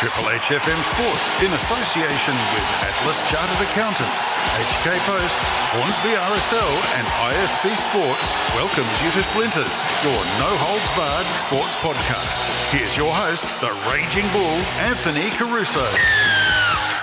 [0.00, 5.42] Triple H FM Sports in association with Atlas Chartered Accountants, HK Post,
[5.76, 12.48] Hornsby RSL, and ISC Sports welcomes you to Splinters, your no holds barred sports podcast.
[12.72, 15.84] Here's your host, the Raging Bull, Anthony Caruso.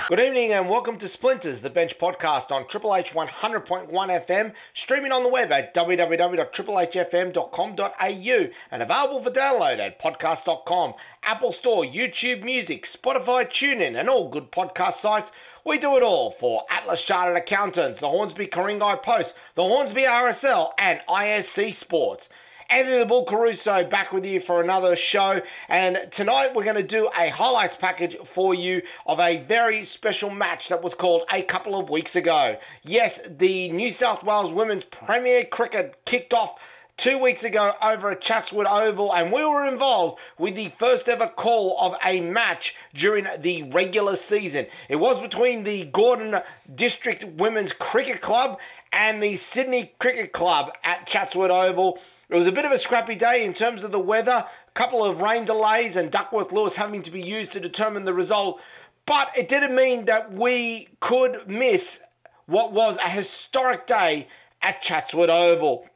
[0.08, 5.12] Good evening and welcome to Splinters, the bench podcast on Triple H 100.1 FM, streaming
[5.12, 12.86] on the web at www.triplehfm.com.au and available for download at podcast.com, Apple Store, YouTube Music,
[12.86, 15.30] Spotify, TuneIn, and all good podcast sites.
[15.62, 20.70] We do it all for Atlas Chartered Accountants, the Hornsby Ku-ring-gai Post, the Hornsby RSL,
[20.78, 22.30] and ISC Sports.
[22.70, 25.40] Anthony the Bull Caruso back with you for another show.
[25.70, 30.28] And tonight we're going to do a highlights package for you of a very special
[30.28, 32.58] match that was called a couple of weeks ago.
[32.82, 36.60] Yes, the New South Wales Women's Premier Cricket kicked off
[36.98, 41.26] two weeks ago over at Chatswood Oval, and we were involved with the first ever
[41.26, 44.66] call of a match during the regular season.
[44.90, 46.42] It was between the Gordon
[46.74, 48.58] District Women's Cricket Club
[48.92, 51.98] and the Sydney Cricket Club at Chatswood Oval.
[52.30, 55.02] It was a bit of a scrappy day in terms of the weather, a couple
[55.02, 58.60] of rain delays, and Duckworth Lewis having to be used to determine the result.
[59.06, 62.00] But it didn't mean that we could miss
[62.44, 64.28] what was a historic day
[64.60, 65.86] at Chatswood Oval.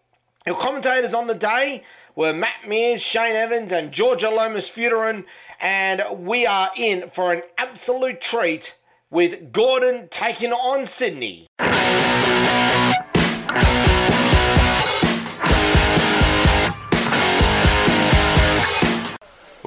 [0.47, 1.85] Your commentators on the day
[2.17, 5.25] were Matt Mears, Shane Evans, and Georgia Lomas Futerin,
[5.61, 8.75] and we are in for an absolute treat
[9.11, 11.47] with Gordon taking on Sydney.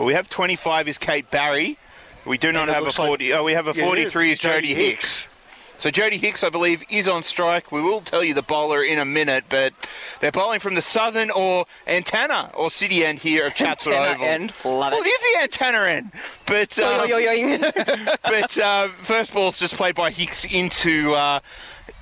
[0.06, 1.80] Well, we have 25 is Kate Barry.
[2.26, 3.34] We do not have a looks like- 40.
[3.34, 4.38] oh, we have a Yeah, 43 is.
[4.40, 5.26] is Jodie Jodie Hicks.
[5.80, 7.72] So Jodie Hicks, I believe, is on strike.
[7.72, 9.74] We will tell you the bowler in a minute, but
[10.20, 14.28] they're bowling from the southern or antenna or city end here of Chatswood Antenna Oval.
[14.28, 14.54] end.
[14.64, 15.08] Love well, it.
[15.08, 16.12] it is the antenna end,
[16.46, 21.16] but um, but uh, first ball's just played by Hicks into.
[21.16, 21.40] Uh,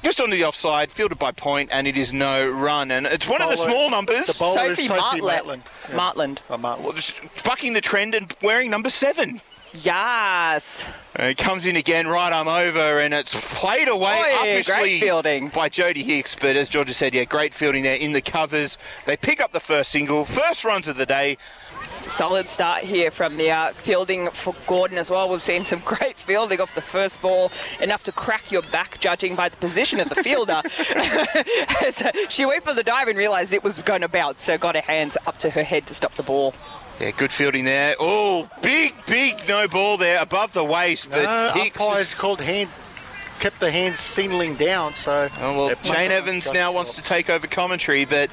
[0.03, 2.91] just onto the offside, fielded by Point, and it is no run.
[2.91, 4.27] And it's one of the small numbers.
[4.27, 5.63] the bowler is Sophie Sophie Martland.
[5.63, 5.95] Matland.
[5.95, 6.41] Martland.
[6.49, 6.83] Oh, Martland.
[6.83, 9.41] Well, just bucking the trend and wearing number seven.
[9.75, 10.85] Yes.
[11.19, 14.99] Uh, it comes in again, right arm over, and it's played away Oi, obviously great
[14.99, 15.49] fielding.
[15.49, 16.35] by Jodie Hicks.
[16.35, 18.77] But as Georgia said, yeah, great fielding there in the covers.
[19.07, 21.37] They pick up the first single, first runs of the day.
[22.09, 25.29] Solid start here from the uh, fielding for Gordon as well.
[25.29, 29.35] We've seen some great fielding off the first ball, enough to crack your back, judging
[29.35, 30.61] by the position of the fielder.
[31.93, 34.75] So she went for the dive and realised it was going to bounce, so got
[34.75, 36.53] her hands up to her head to stop the ball.
[36.99, 37.95] Yeah, good fielding there.
[37.99, 41.09] Oh, big, big no ball there above the waist.
[41.09, 41.79] But No, Hicks.
[41.81, 42.69] umpires called hand,
[43.43, 44.95] kept the hands sealing down.
[44.95, 48.05] So Oh, well, it must Shane have Evans just now wants to take over commentary,
[48.05, 48.29] but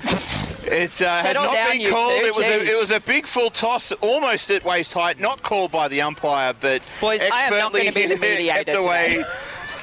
[0.63, 2.21] It uh, has not down, been called.
[2.21, 5.43] two, It was a, it was a big full toss, almost at waist height, not
[5.43, 9.09] called by the umpire, but Boys, I am not expertly gonna be the kept away
[9.09, 9.25] today.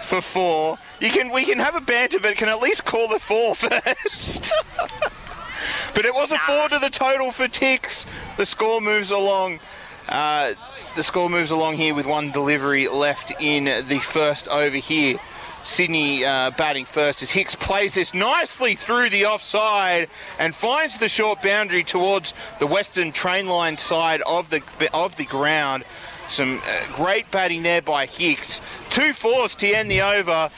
[0.03, 0.77] for four.
[1.01, 4.53] You can we can have a banter, but can at least call the four first.
[5.93, 8.05] but it was a four to the total for Hicks.
[8.37, 9.59] The score moves along.
[10.09, 10.53] Uh,
[10.95, 15.17] the score moves along here with one delivery left in the first over here.
[15.63, 20.09] Sydney uh, batting first as Hicks plays this nicely through the offside
[20.39, 24.61] and finds the short boundary towards the western train line side of the
[24.93, 25.83] of the ground.
[26.29, 28.61] Some uh, great batting there by Hicks.
[28.89, 30.49] Two fours to end the over.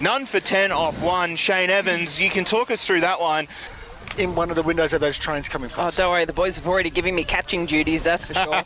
[0.00, 1.36] None for 10 off one.
[1.36, 3.46] Shane Evans, you can talk us through that one.
[4.18, 6.66] In one of the windows of those trains coming Oh, don't worry, the boys have
[6.68, 8.62] already given me catching duties, that's for sure.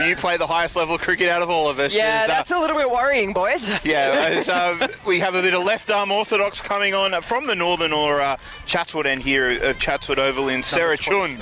[0.06, 1.94] You play the highest level cricket out of all of us.
[1.94, 3.68] yeah, As, uh, that's a little bit worrying, boys.
[3.84, 7.54] Yeah, as, um, we have a bit of left arm orthodox coming on from the
[7.54, 11.40] northern or uh, Chatswood end here of Chatswood Oval in Sarah Chun.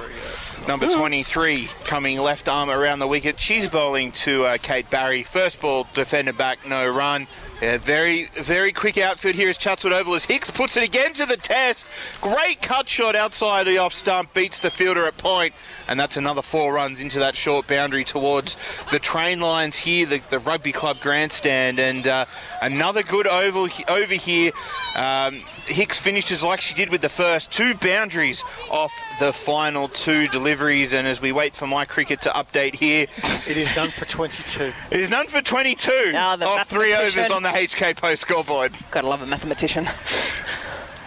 [0.67, 3.39] Number 23 coming left arm around the wicket.
[3.39, 5.23] She's bowling to uh, Kate Barry.
[5.23, 7.29] First ball defender back, no run.
[7.61, 11.27] Yeah, very, very quick outfit here as Chatswood Oval as Hicks puts it again to
[11.27, 11.87] the test.
[12.23, 15.55] Great cut shot outside the off stump, beats the fielder at point,
[15.87, 18.57] and that's another four runs into that short boundary towards
[18.91, 22.25] the train lines here, the, the rugby club grandstand, and uh,
[22.63, 24.51] another good oval over here.
[24.97, 30.29] Um, Hicks finishes like she did with the first two boundaries off the final two
[30.29, 33.07] deliveries, and as we wait for my cricket to update here,
[33.47, 34.73] It is done for 22.
[34.91, 38.73] it is none for 22 Ah, the off three overs on the HK Post scoreboard.
[38.91, 39.87] Gotta love a mathematician.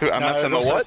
[0.00, 0.86] A it mathema also- what?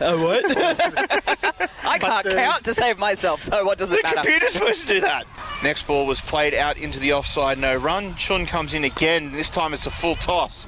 [0.00, 0.44] A what?
[1.84, 4.16] I can't the- count to save myself, so what does The it matter?
[4.16, 5.26] The computer's supposed to do that.
[5.62, 8.16] Next ball was played out into the offside, no run.
[8.16, 9.30] Shun comes in again.
[9.32, 10.66] This time it's a full toss.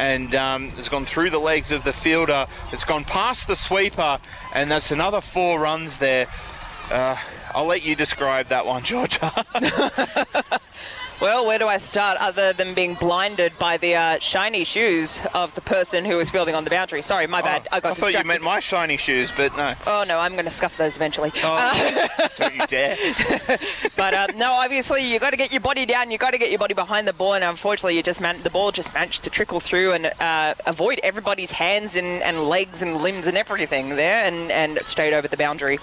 [0.00, 2.46] And um, it's gone through the legs of the fielder.
[2.72, 4.18] It's gone past the sweeper,
[4.54, 6.26] and that's another four runs there.
[6.90, 7.18] Uh,
[7.54, 9.30] I'll let you describe that one, Georgia.
[11.20, 15.54] Well, where do I start other than being blinded by the uh, shiny shoes of
[15.54, 17.02] the person who was fielding on the boundary?
[17.02, 17.68] Sorry, my bad.
[17.70, 19.74] I got I thought you meant my shiny shoes, but no.
[19.86, 21.30] Oh no, I'm going to scuff those eventually.
[21.44, 22.96] Oh, don't you dare.
[23.96, 26.10] But uh, no, obviously you've got to get your body down.
[26.10, 28.48] You've got to get your body behind the ball, and unfortunately, you just man- the
[28.48, 33.02] ball just managed to trickle through and uh, avoid everybody's hands and, and legs and
[33.02, 35.78] limbs and everything there, and and straight over the boundary.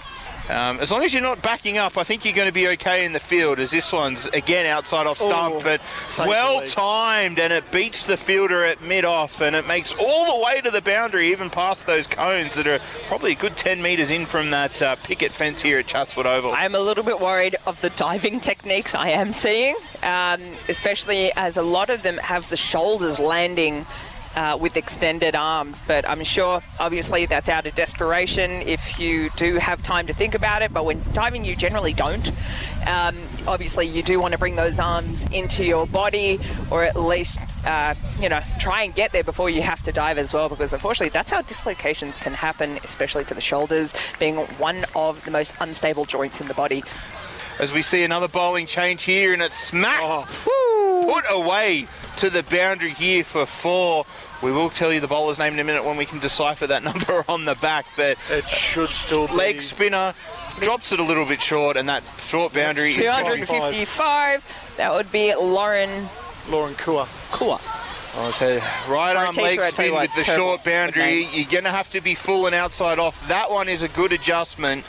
[0.48, 3.04] Um, as long as you're not backing up, I think you're going to be okay
[3.04, 3.58] in the field.
[3.58, 5.80] As this one's again outside off stump, Oh, but
[6.18, 10.44] well timed, and it beats the fielder at mid off, and it makes all the
[10.44, 14.10] way to the boundary, even past those cones that are probably a good 10 metres
[14.10, 16.52] in from that uh, picket fence here at Chatswood Oval.
[16.52, 21.56] I'm a little bit worried of the diving techniques I am seeing, um, especially as
[21.58, 23.84] a lot of them have the shoulders landing.
[24.36, 29.56] Uh, with extended arms, but I'm sure obviously that's out of desperation if you do
[29.56, 30.72] have time to think about it.
[30.72, 32.30] But when diving, you generally don't.
[32.86, 33.16] Um,
[33.48, 36.38] obviously, you do want to bring those arms into your body,
[36.70, 40.18] or at least uh, you know try and get there before you have to dive
[40.18, 44.84] as well, because unfortunately that's how dislocations can happen, especially for the shoulders being one
[44.94, 46.84] of the most unstable joints in the body.
[47.58, 51.12] As we see another bowling change here, and it's smacked, Oh.
[51.12, 54.04] put away to the boundary here for four.
[54.42, 56.82] We will tell you the bowler's name in a minute when we can decipher that
[56.84, 59.34] number on the back, but It should still be.
[59.34, 60.14] leg spinner
[60.60, 64.44] drops it a little bit short, and that short boundary is 255.
[64.76, 66.08] That would be Lauren
[66.48, 67.06] Lauren Kua.
[67.30, 67.60] Kua.
[68.16, 68.56] Oh, so
[68.88, 71.24] right arm leg are, I tell you spin with the short boundary.
[71.32, 73.26] You're going to have to be full and outside off.
[73.28, 74.84] That one is a good adjustment,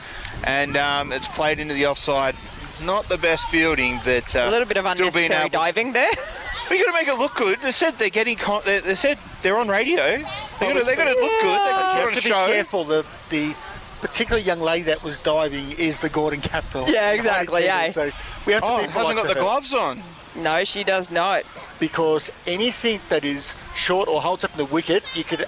[0.46, 2.36] and um, it's played into the offside.
[2.82, 6.10] Not the best fielding, but uh, A little bit of unnecessary diving there.
[6.70, 7.62] We got to make it look good.
[7.62, 8.36] They said they're getting.
[8.38, 10.18] Con- they, they said they're on radio.
[10.18, 10.80] They got to.
[10.82, 11.60] Oh, they got to look good.
[11.60, 12.46] They got You to have put on to be show.
[12.48, 12.84] careful.
[12.86, 13.56] The the
[14.02, 16.88] particular young lady that was diving is the Gordon Capital.
[16.90, 17.80] Yeah, exactly, yeah.
[17.82, 17.92] Eh?
[17.92, 18.12] So
[18.46, 20.04] we have to Oh, be hasn't got to the her gloves on.
[20.36, 21.44] No, she does not.
[21.80, 25.46] because anything that is short or holds up in the wicket, you could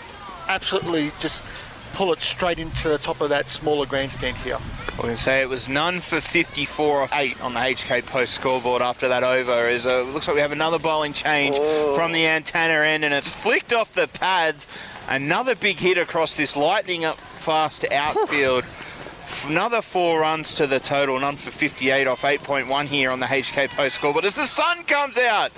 [0.48, 1.44] absolutely just
[1.94, 4.58] pull it straight into the top of that smaller grandstand here.
[4.98, 8.82] We can say it was none for 54 off 8 on the HK Post scoreboard
[8.82, 9.52] after that over.
[9.52, 11.58] As uh, looks like we have another bowling change
[11.96, 14.68] from the antenna end, and it's flicked off the pads.
[15.08, 18.66] Another big hit across this lightning up fast outfield.
[19.46, 23.70] Another four runs to the total, none for 58 off 8.1 here on the HK
[23.70, 24.26] Post scoreboard.
[24.26, 25.52] As the sun comes out,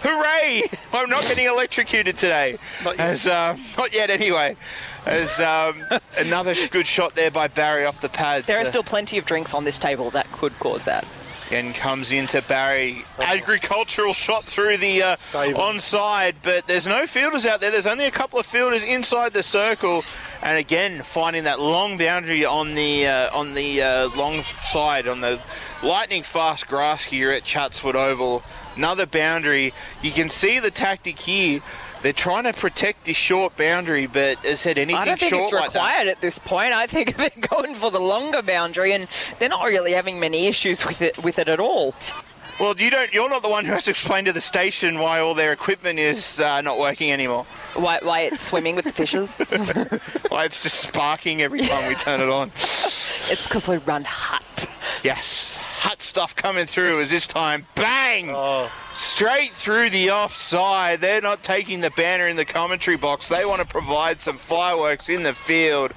[0.00, 0.62] hooray!
[0.92, 2.58] I'm not getting electrocuted today.
[2.84, 3.10] Not yet.
[3.10, 4.56] As um, not yet, anyway.
[5.06, 5.84] As um,
[6.18, 8.44] another good shot there by Barry off the pad.
[8.46, 11.06] There are still plenty of drinks on this table that could cause that.
[11.52, 13.04] and comes into Barry.
[13.20, 15.60] Agricultural shot through the uh, Save 'em.
[15.60, 17.70] onside, but there's no fielders out there.
[17.70, 20.02] There's only a couple of fielders inside the circle,
[20.42, 25.20] and again finding that long boundary on the uh, on the uh, long side on
[25.20, 25.38] the
[25.84, 28.42] lightning fast grass here at Chatswood Oval.
[28.74, 29.72] Another boundary.
[30.02, 31.60] You can see the tactic here.
[32.06, 35.42] They're trying to protect this short boundary, but as said, anything I don't think short
[35.42, 35.80] it's like that.
[35.80, 36.72] required at this point.
[36.72, 39.08] I think they're going for the longer boundary, and
[39.40, 41.96] they're not really having many issues with it with it at all.
[42.60, 43.12] Well, you don't.
[43.12, 45.98] You're not the one who has to explain to the station why all their equipment
[45.98, 47.44] is uh, not working anymore.
[47.74, 49.28] Why, why it's swimming with the fishes?
[50.28, 52.52] Why it's just sparking every time we turn it on.
[52.54, 54.68] it's because we run hot.
[55.02, 57.00] Yes, hot stuff coming through.
[57.00, 58.70] As this time, bang, Oh.
[58.94, 61.00] straight through the offside.
[61.00, 63.28] They're not taking the banner in the commentary box.
[63.28, 65.92] They want to provide some fireworks in the field.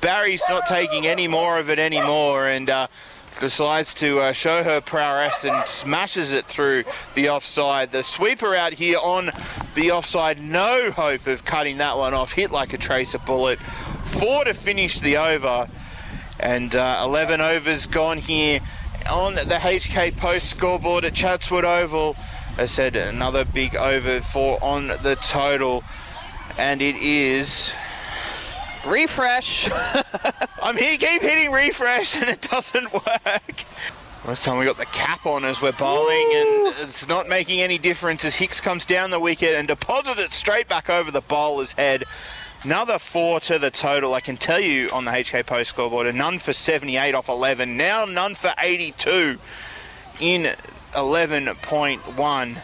[0.00, 2.70] Barry's not taking any more of it anymore, and.
[2.70, 2.86] Uh,
[3.40, 6.84] Decides to uh, show her prowess and smashes it through
[7.16, 7.90] the offside.
[7.90, 9.32] The sweeper out here on
[9.74, 12.30] the offside, no hope of cutting that one off.
[12.30, 13.58] Hit like a tracer bullet.
[14.04, 15.68] Four to finish the over
[16.38, 18.60] and uh, 11 overs gone here
[19.08, 22.16] on the HK Post scoreboard at Chatswood Oval.
[22.56, 25.82] I said another big over for on the total,
[26.56, 27.72] and it is.
[28.86, 29.70] Refresh.
[30.62, 33.64] I'm here, keep hitting refresh, and it doesn't work.
[34.26, 37.76] This time we got the cap on as we're bowling, and it's not making any
[37.76, 41.72] difference as Hicks comes down the wicket and deposits it straight back over the bowler's
[41.72, 42.04] head.
[42.64, 44.14] Another four to the total.
[44.14, 47.76] I can tell you on the HK Post scoreboard, a none for 78 off 11.
[47.76, 49.38] Now none for 82
[50.18, 50.50] in
[50.94, 52.56] 11.1.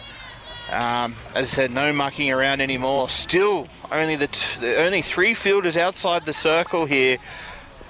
[0.70, 3.10] Um, as I said, no mucking around anymore.
[3.10, 4.28] Still, only the,
[4.60, 7.18] the only three fielders outside the circle here.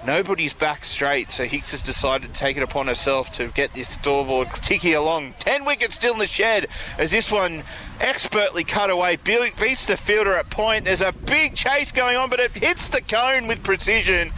[0.06, 3.90] Nobody's back straight, so Hicks has decided to take it upon herself to get this
[3.90, 5.34] scoreboard ticking along.
[5.38, 7.64] Ten wickets still in the shed as this one
[8.00, 9.16] expertly cut away.
[9.16, 10.86] Be- Beats the fielder at point.
[10.86, 14.32] There's a big chase going on, but it hits the cone with precision.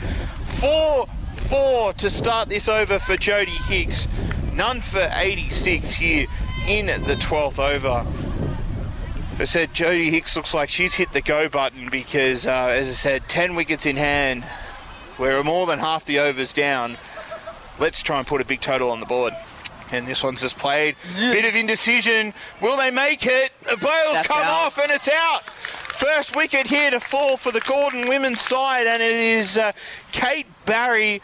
[0.58, 4.08] Four, four to start this over for Jodie Hicks.
[4.52, 6.26] None for 86 here
[6.66, 8.04] in the 12th over.
[9.38, 12.92] I said Jodie Hicks looks like she's hit the go button because, uh, as I
[12.92, 14.44] said, 10 wickets in hand.
[15.18, 16.96] We're more than half the overs down.
[17.78, 19.34] Let's try and put a big total on the board.
[19.90, 20.96] And this one's just played.
[21.16, 22.32] Bit of indecision.
[22.62, 23.52] Will they make it?
[23.62, 24.66] The bail's That's come out.
[24.66, 25.42] off and it's out.
[25.90, 29.72] First wicket here to fall for the Gordon women's side, and it is uh,
[30.10, 31.20] Kate Barry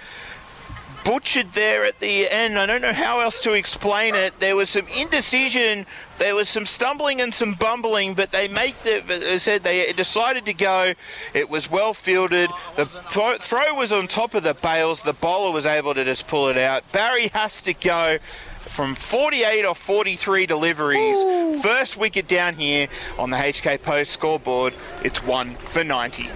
[1.09, 2.59] butchered there at the end.
[2.59, 4.39] I don't know how else to explain it.
[4.41, 5.87] There was some indecision,
[6.19, 9.03] there was some stumbling and some bumbling, but they make the.
[9.07, 10.93] They said they decided to go.
[11.33, 12.51] It was well fielded.
[12.77, 15.01] The throw, throw was on top of the bails.
[15.01, 16.85] The bowler was able to just pull it out.
[16.93, 18.19] Barry has to go.
[18.69, 22.87] From 48 or 43 deliveries, first wicket down here
[23.19, 26.29] on the HK Post scoreboard, it's one for 90.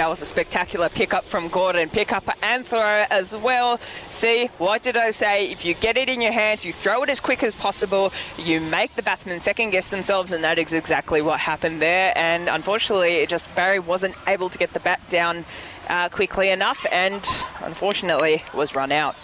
[0.00, 1.90] That was a spectacular pickup from Gordon.
[1.90, 3.76] Pickup and throw as well.
[4.08, 5.50] See, what did I say?
[5.50, 8.62] If you get it in your hands, you throw it as quick as possible, you
[8.62, 12.16] make the batsmen second guess themselves, and that is exactly what happened there.
[12.16, 15.44] And unfortunately, it just Barry wasn't able to get the bat down
[15.90, 17.22] uh, quickly enough, and
[17.60, 19.16] unfortunately was run out.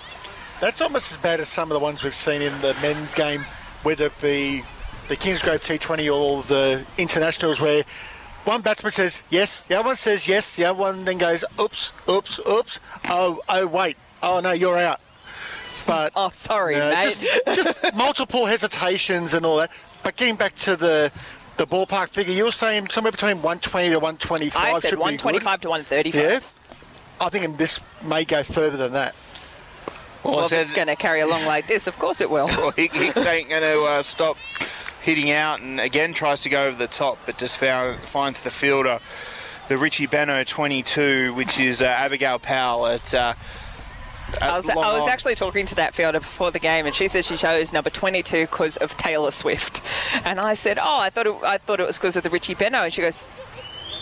[0.61, 3.47] That's almost as bad as some of the ones we've seen in the men's game,
[3.83, 4.62] whether it be
[5.09, 7.83] the Kingsgrove T20 or the internationals, where
[8.46, 11.92] one batsman says yes, the other one says yes, the other one then goes oops,
[12.08, 12.80] oops, oops.
[13.08, 13.96] Oh, oh, wait.
[14.22, 15.00] Oh no, you're out.
[15.86, 17.02] But Oh, sorry, no, mate.
[17.02, 19.70] just, just multiple hesitations and all that.
[20.02, 21.12] But getting back to the
[21.56, 24.56] the ballpark figure, you were saying somewhere between 120 to 125.
[24.62, 26.14] I said should be 125 to 135.
[26.22, 26.40] Yeah.
[27.18, 29.14] I think this may go further than that.
[30.22, 32.46] Well, I if it's going to carry along like this, of course it will.
[32.48, 34.36] Well, Hick- Hicks ain't going to uh, stop
[35.06, 38.50] hitting out and again tries to go over the top, but just found, finds the
[38.50, 38.98] fielder,
[39.68, 43.14] the Richie Benaud 22, which is uh, Abigail Powell at.
[43.14, 43.34] Uh,
[44.42, 47.25] I was, I was actually talking to that fielder before the game, and she said
[47.25, 49.80] she chose number 22 because of Taylor Swift.
[50.25, 52.56] And I said, "Oh, I thought it, I thought it was because of the Richie
[52.56, 53.25] Benaud." And she goes,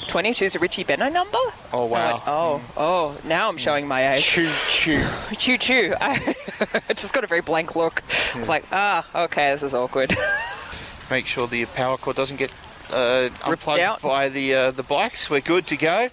[0.09, 1.37] "22 is a Richie Benaud number?"
[1.75, 2.23] Oh, I went, wow.
[2.27, 4.25] oh, oh, now I'm showing my age.
[4.25, 5.05] Choo choo.
[5.37, 5.95] Choo choo.
[6.01, 6.35] I
[6.97, 8.03] just got a very blank look.
[8.35, 10.17] I was like, ah, okay, this is awkward.
[11.11, 12.51] Make sure the power cord doesn't get
[12.91, 14.03] uh, unplugged out.
[14.03, 15.29] by the uh, the bikes.
[15.31, 16.09] We're good to go.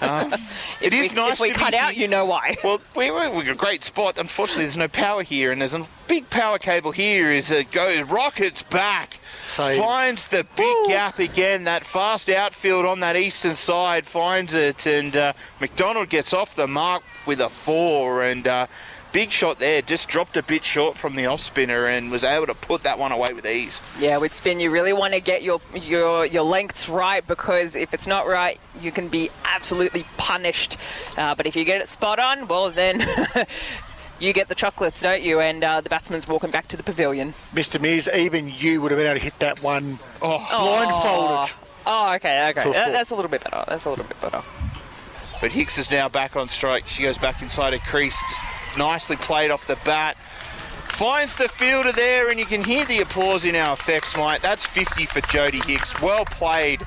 [0.00, 0.32] Um,
[0.80, 2.56] it if we, nice If we cut be out, you know why.
[2.64, 4.18] Well, we, we, we've got a great spot.
[4.18, 7.30] Unfortunately, there's no power here, and there's a big power cable here.
[7.30, 9.78] Is it goes rockets back, Save.
[9.78, 11.64] finds the big gap again.
[11.64, 16.66] That fast outfield on that eastern side finds it, and uh, McDonald gets off the
[16.66, 18.66] mark with a four, and uh,
[19.12, 19.82] big shot there.
[19.82, 22.98] Just dropped a bit short from the off spinner, and was able to put that
[22.98, 23.80] one away with ease.
[23.98, 27.92] Yeah, with spin, you really want to get your your your lengths right because if
[27.94, 30.76] it's not right, you can be absolutely punished.
[31.16, 33.02] Uh, but if you get it spot on, well then.
[34.18, 35.40] You get the chocolates, don't you?
[35.40, 37.34] And uh, the batsman's walking back to the pavilion.
[37.52, 37.78] Mr.
[37.78, 41.54] Mears, even you would have been able to hit that one Oh, blindfolded.
[41.86, 42.72] Oh, okay, okay.
[42.72, 43.62] That- that's a little bit better.
[43.68, 44.42] That's a little bit better.
[45.42, 46.88] But Hicks is now back on strike.
[46.88, 48.18] She goes back inside her crease.
[48.30, 48.40] Just
[48.76, 50.16] nicely played off the bat.
[50.90, 54.40] Finds the fielder there, and you can hear the applause in our effects, mate.
[54.42, 56.00] That's 50 for Jodie Hicks.
[56.00, 56.82] Well played.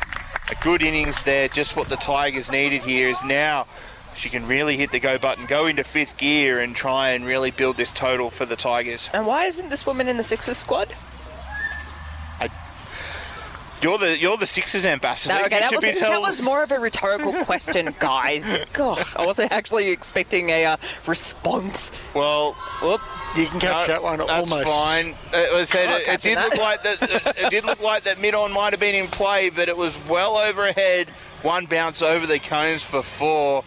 [0.50, 1.48] A good innings there.
[1.48, 3.68] Just what the Tigers needed here is now
[4.16, 7.52] she can really hit the go button, go into fifth gear, and try and really
[7.52, 9.10] build this total for the Tigers.
[9.14, 10.94] And why isn't this woman in the Sixers squad?
[13.82, 15.36] You're the you're the Sixers ambassador.
[15.36, 17.96] No, okay, You that should was, be that tell- was more of a rhetorical question,
[18.00, 18.66] guys.
[18.74, 21.92] God, I wasn't actually expecting a uh, response.
[22.14, 22.54] well.
[22.82, 23.02] Whoop.
[23.36, 24.68] You can catch No, that one that's almost.
[24.68, 25.16] fine.
[25.34, 26.46] It, was said, it, it did that.
[26.50, 27.36] look like that.
[27.38, 29.96] It did look like that mid on might have been in play, but it was
[30.10, 31.10] well overhead.
[31.44, 33.64] One bounce over the cones for four.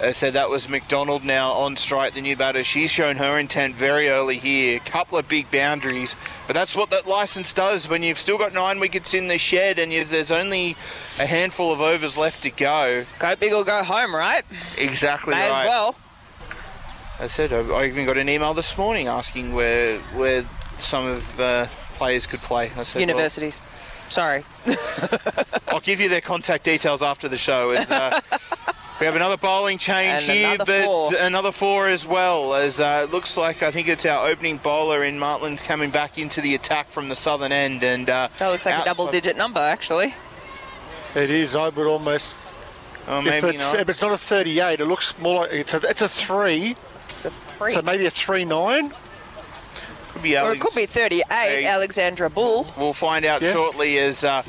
[0.00, 2.62] I said that was McDonald now on strike, the new batter.
[2.62, 4.76] She's shown her intent very early here.
[4.76, 6.14] A Couple of big boundaries,
[6.46, 7.88] but that's what that license does.
[7.88, 10.76] When you've still got nine wickets in the shed and you've, there's only
[11.18, 13.04] a handful of overs left to go.
[13.18, 14.44] Go big or go home, right?
[14.78, 15.62] Exactly May right.
[15.62, 15.96] as well.
[17.18, 20.44] I said I, I even got an email this morning asking where where
[20.78, 22.70] some of uh, players could play.
[22.76, 23.60] I said, well, Universities.
[24.08, 24.44] Sorry.
[25.68, 27.70] I'll give you their contact details after the show.
[27.70, 28.20] As, uh,
[28.98, 31.14] we have another bowling change And here, another but four.
[31.16, 32.54] another four as well.
[32.54, 36.16] As uh, it looks like I think it's our opening bowler in Martland coming back
[36.18, 39.60] into the attack from the southern end, and uh, That looks like a double-digit number,
[39.60, 40.14] actually.
[41.14, 41.54] It is.
[41.56, 42.48] I would almost.
[43.08, 43.80] Oh, If maybe it's, not.
[43.80, 46.74] if it's not a 38, it looks more like it's a, it's a three.
[47.10, 47.72] It's a three.
[47.72, 48.92] So maybe a three nine.
[50.12, 51.66] Could be or it could be 38, Hey.
[51.66, 52.66] Alexandra Bull.
[52.78, 53.52] We'll find out Yeah.
[53.52, 54.24] shortly as.
[54.24, 54.42] Uh,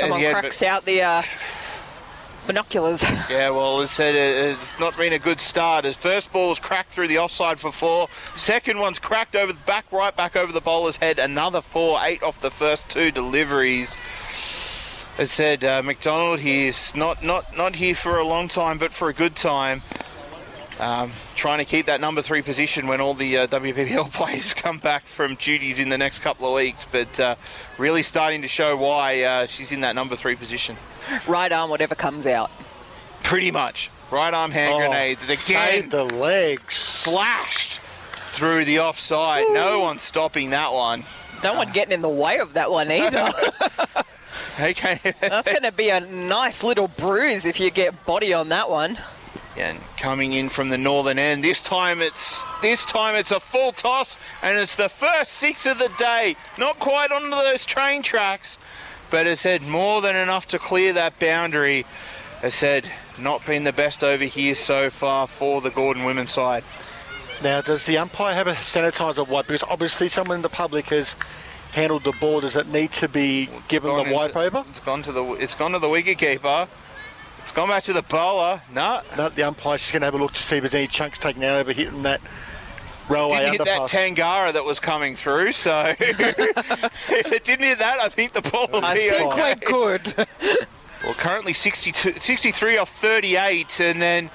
[0.00, 1.22] Someone again, cracks out the uh,
[2.46, 3.04] Binoculars.
[3.28, 5.84] Yeah, well, it said it's not been a good start.
[5.84, 8.08] His first ball was cracked through the offside for four.
[8.36, 11.18] Second one's cracked over the back, right back over the bowler's head.
[11.18, 13.96] Another four, eight off the first two deliveries.
[15.18, 19.08] As said, uh, McDonald, he's not, not, not here for a long time, but for
[19.08, 19.82] a good time.
[20.78, 23.46] Um, trying to keep that number three position when all the uh,
[24.12, 27.36] players come back from duties in the next couple of weeks, but uh,
[27.78, 30.76] really starting to show why uh, she's in that number three position.
[31.28, 32.50] Right arm, whatever comes out.
[33.22, 33.90] Pretty much.
[34.10, 35.24] Right arm hand Oh, grenades.
[35.24, 36.74] Again, Save the legs.
[36.74, 37.80] slashed
[38.32, 39.46] through the offside.
[39.50, 41.04] No one stopping that one.
[41.42, 43.30] No one getting in the way of that one either.
[44.58, 44.98] Okay.
[45.20, 48.96] That's going to be a nice little bruise if you get body on that one.
[49.58, 51.44] and coming in from the northern end.
[51.44, 55.78] This time it's this time it's a full toss, and it's the first six of
[55.78, 56.36] the day.
[56.58, 58.56] Not quite onto those train tracks,
[59.10, 61.84] but it said more than enough to clear that boundary.
[62.42, 66.64] It said not been the best over here so far for the Gordon women's side.
[67.42, 69.46] Now, does the umpire have a sanitizer wipe?
[69.46, 71.16] Because obviously someone in the public has
[71.72, 72.40] handled the ball.
[72.40, 74.64] Does it need to be given Gone the wipe into- over?
[74.70, 76.68] It's gone to the it's gone to the wicket keeper.
[77.42, 78.60] It's gone back to the bowler.
[78.72, 80.88] No, No, the umpire's just going to have a look to see if there's any
[80.88, 82.20] chunks taken out over hitting that
[83.08, 83.80] railway didn't hit that.
[83.82, 85.52] Tangara that was coming through.
[85.52, 89.54] So if it didn't hit that, I think the ball would I be think okay.
[89.70, 90.26] we're good.
[91.04, 94.30] Well, currently 62, 63 off 38, and then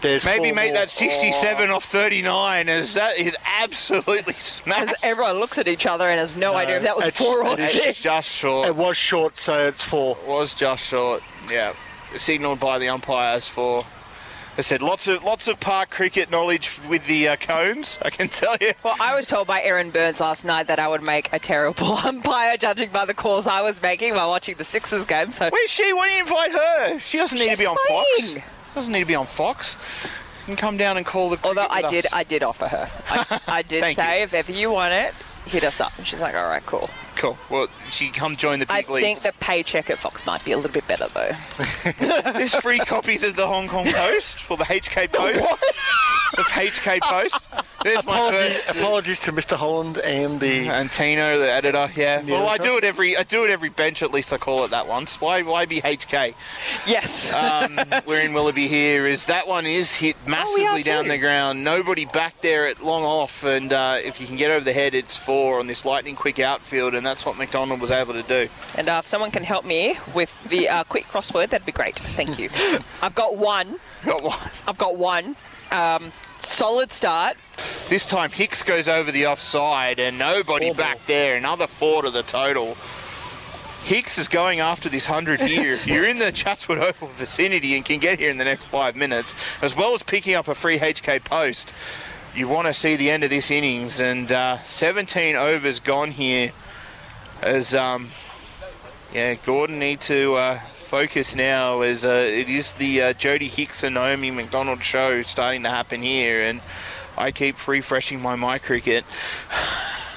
[0.00, 0.80] There's maybe four make more.
[0.82, 2.68] that 67 off 39.
[2.68, 4.94] As that is absolutely As smashed.
[5.02, 7.54] everyone looks at each other and has no, No, idea if that was four or
[7.54, 8.00] it is six.
[8.00, 8.68] Just short.
[8.68, 10.16] It was short, so it's four.
[10.22, 11.22] It was just short.
[11.50, 11.74] Yeah,
[12.16, 13.84] signalled by the umpires for.
[14.56, 17.98] I said lots of lots of park cricket knowledge with the uh, cones.
[18.02, 18.72] I can tell you.
[18.84, 21.92] Well, I was told by Erin Burns last night that I would make a terrible
[22.04, 25.32] umpire, judging by the calls I was making while watching the Sixers game.
[25.32, 25.92] So Where's she?
[25.92, 26.98] Why don't you invite her?
[27.00, 28.34] She doesn't need She's to be on playing.
[28.40, 28.48] Fox.
[28.76, 29.76] Doesn't need to be on Fox.
[30.40, 31.38] You can come down and call the.
[31.42, 32.12] Although I did, us.
[32.12, 32.90] I did offer her.
[33.08, 34.24] I, I did say you.
[34.24, 35.14] if ever you want it,
[35.46, 35.92] hit us up.
[35.98, 36.88] And she's like, all right, cool.
[37.16, 37.38] Cool.
[37.50, 39.04] Well, she come join the I big leagues.
[39.04, 41.32] I think the paycheck at Fox might be a little bit better though.
[42.32, 45.46] There's free copies of the Hong Kong Post for the HK Post.
[46.36, 47.48] the HK Post.
[47.84, 48.70] There's my Apologies, first.
[48.78, 49.56] apologies to Mr.
[49.56, 50.68] Holland and the.
[50.68, 51.90] And Tino, the editor.
[51.94, 52.22] Yeah.
[52.22, 53.14] The well, I do it every.
[53.16, 54.02] I do it every bench.
[54.02, 55.20] At least I call it that once.
[55.20, 55.42] Why?
[55.42, 56.34] Why be HK?
[56.86, 57.30] Yes.
[57.32, 59.06] Um, we're in Willoughby here.
[59.06, 61.10] Is that one is hit massively down too.
[61.10, 61.62] the ground.
[61.62, 64.94] Nobody back there at long off, and uh, if you can get over the head,
[64.94, 68.48] it's four on this lightning quick outfield, and that's what McDonald was able to do.
[68.76, 71.98] and uh, if someone can help me with the uh, quick crossword, that'd be great.
[71.98, 72.50] Thank you.
[73.02, 73.78] I've got one.
[74.04, 74.38] Got one.
[74.66, 75.36] I've got one.
[75.70, 77.36] Um, solid start.
[77.88, 81.36] This time Hicks goes over the offside and nobody Four back there.
[81.36, 82.76] Another four to the total.
[83.84, 85.72] Hicks is going after this 100 here.
[85.72, 88.96] if you're in the Chatswood Oval vicinity and can get here in the next five
[88.96, 91.72] minutes, as well as picking up a free HK post,
[92.34, 94.00] you want to see the end of this innings.
[94.00, 96.52] And uh, 17 overs gone here
[97.44, 98.08] as, um,
[99.12, 103.82] yeah, Gordon need to uh, focus now as uh, it is the uh, Jodie Hicks
[103.82, 106.42] and Naomi McDonald show starting to happen here.
[106.42, 106.60] And
[107.16, 109.04] I keep refreshing my my cricket.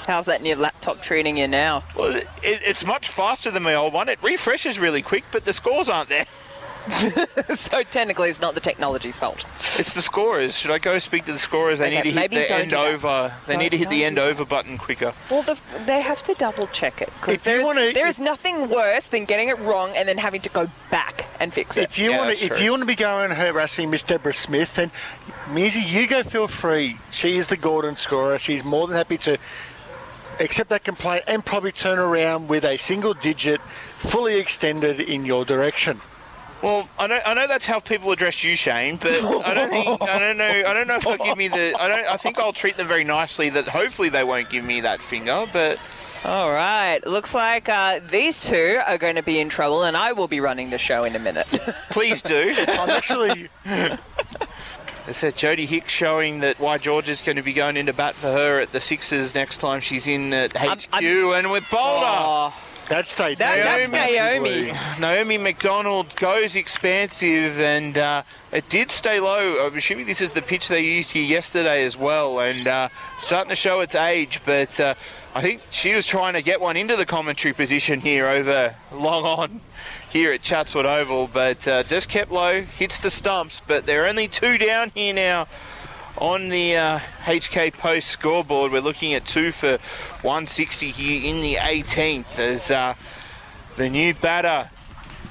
[0.08, 1.84] How's that new laptop treating you now?
[1.96, 4.08] Well, it, it's much faster than my old one.
[4.08, 6.26] It refreshes really quick, but the scores aren't there.
[7.56, 9.46] so technically, it's not the technology's fault.
[9.78, 10.56] It's the scorers.
[10.58, 11.80] Should I go speak to the scorers?
[11.80, 13.34] They Okay, need to hit the end over.
[13.46, 15.14] They Don't- need to hit the end over button quicker.
[15.30, 18.20] Well, the, they have to double check it because If you there's wanna- there is
[18.20, 21.78] if- nothing worse than getting it wrong and then having to go back and fix
[21.78, 21.84] it.
[21.84, 22.60] If you Yeah, want to, if true.
[22.60, 24.92] you want to be going harassing Miss Deborah Smith, then
[25.50, 26.98] Mizzy, you go feel free.
[27.12, 28.38] She is the Gordon scorer.
[28.38, 29.38] She's more than happy to
[30.40, 33.60] accept that complaint and probably turn around with a single digit,
[33.98, 36.02] fully extended in your direction.
[36.62, 39.14] Well, I know, I know that's how people address you, Shane, but
[39.46, 41.88] I don't think I don't know I don't know if they'll give me the I
[41.88, 43.50] don't I think I'll treat them very nicely.
[43.50, 45.78] That hopefully they won't give me that finger, but
[46.26, 50.14] All right, looks like uh, these two are going to be in trouble, and I
[50.14, 51.46] will be running the show in a minute.
[51.92, 52.56] please do.
[52.68, 53.50] I'm actually,
[55.08, 58.14] It's that Jodie Hicks showing that why George is going to be going into bat
[58.16, 62.06] for her at the Sixers next time she's in at HQ I'm- and with Boulder.
[62.06, 62.54] Oh,
[62.90, 63.92] that stayed That- that's.
[63.92, 64.72] Naomi.
[65.00, 69.66] Naomi McDonald goes expansive and uh, it did stay low.
[69.66, 73.50] I'm assuming this is the pitch they used here yesterday as well and uh, starting
[73.50, 74.94] to show its age, but uh,
[75.36, 79.24] I think she was trying to get one into the commentary position here over long
[79.24, 79.62] on
[80.10, 84.28] here at Chatswood Oval, but uh, just kept low, hits the stumps, but they're only
[84.28, 85.48] two down here now
[86.18, 88.72] on the uh, HK Post scoreboard.
[88.72, 89.78] We're looking at two for
[90.22, 92.96] 160 here in the 18th as uh,
[93.76, 94.70] the new batter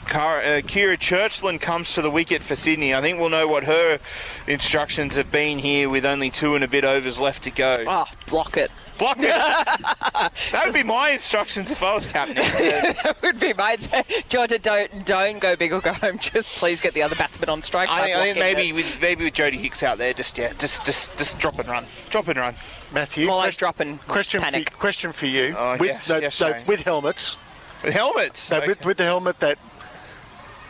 [0.09, 2.95] Cara, uh, Kira Churchland comes to the wicket for Sydney.
[2.95, 3.99] I think we'll know what her
[4.47, 7.75] instructions have been here with only two and a bit overs left to go.
[7.87, 8.71] Oh, block it.
[8.99, 9.25] Block it.
[10.53, 12.37] that would be my instructions if I was captain.
[12.37, 13.79] that would be mine.
[14.29, 16.19] Georgia, don't don't go big or go home.
[16.19, 17.91] Just please get the other batsman on strike.
[17.91, 18.73] I think, I think maybe it.
[18.73, 21.85] with maybe with Jodie Hicks out there, just yeah, just just just drop and run,
[22.09, 22.55] drop and run.
[22.93, 25.55] Matthew, more like question, drop and question, for, question for you.
[25.59, 27.37] Oh, with, yes, no, yes, no, with helmets.
[27.85, 28.51] With helmets.
[28.51, 28.69] No, Okay.
[28.69, 29.59] with, with the helmet that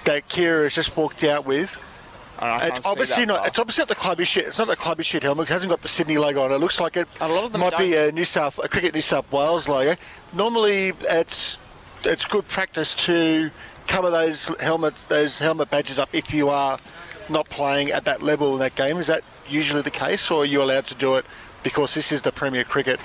[0.07, 1.79] that Kira has just walked out with.
[2.39, 3.39] Oh, I It's obviously not.
[3.41, 3.47] far.
[3.49, 4.47] It's obviously not the clubby shit.
[4.47, 5.49] It's not the clubby shit helmet.
[5.49, 6.57] It hasn't got the Sydney logo on it.
[6.57, 8.09] It looks like it A lot of them might be don't.
[8.09, 9.97] a New South, a cricket New South Wales logo.
[10.33, 11.59] Normally, it's
[12.05, 13.51] it's good practice to
[13.87, 16.79] cover those helmets, those helmet badges up if you are
[17.29, 18.99] not playing at that level in that game.
[18.99, 21.25] Is that usually the case, or are you allowed to do it
[21.63, 23.01] because this is the Premier Cricket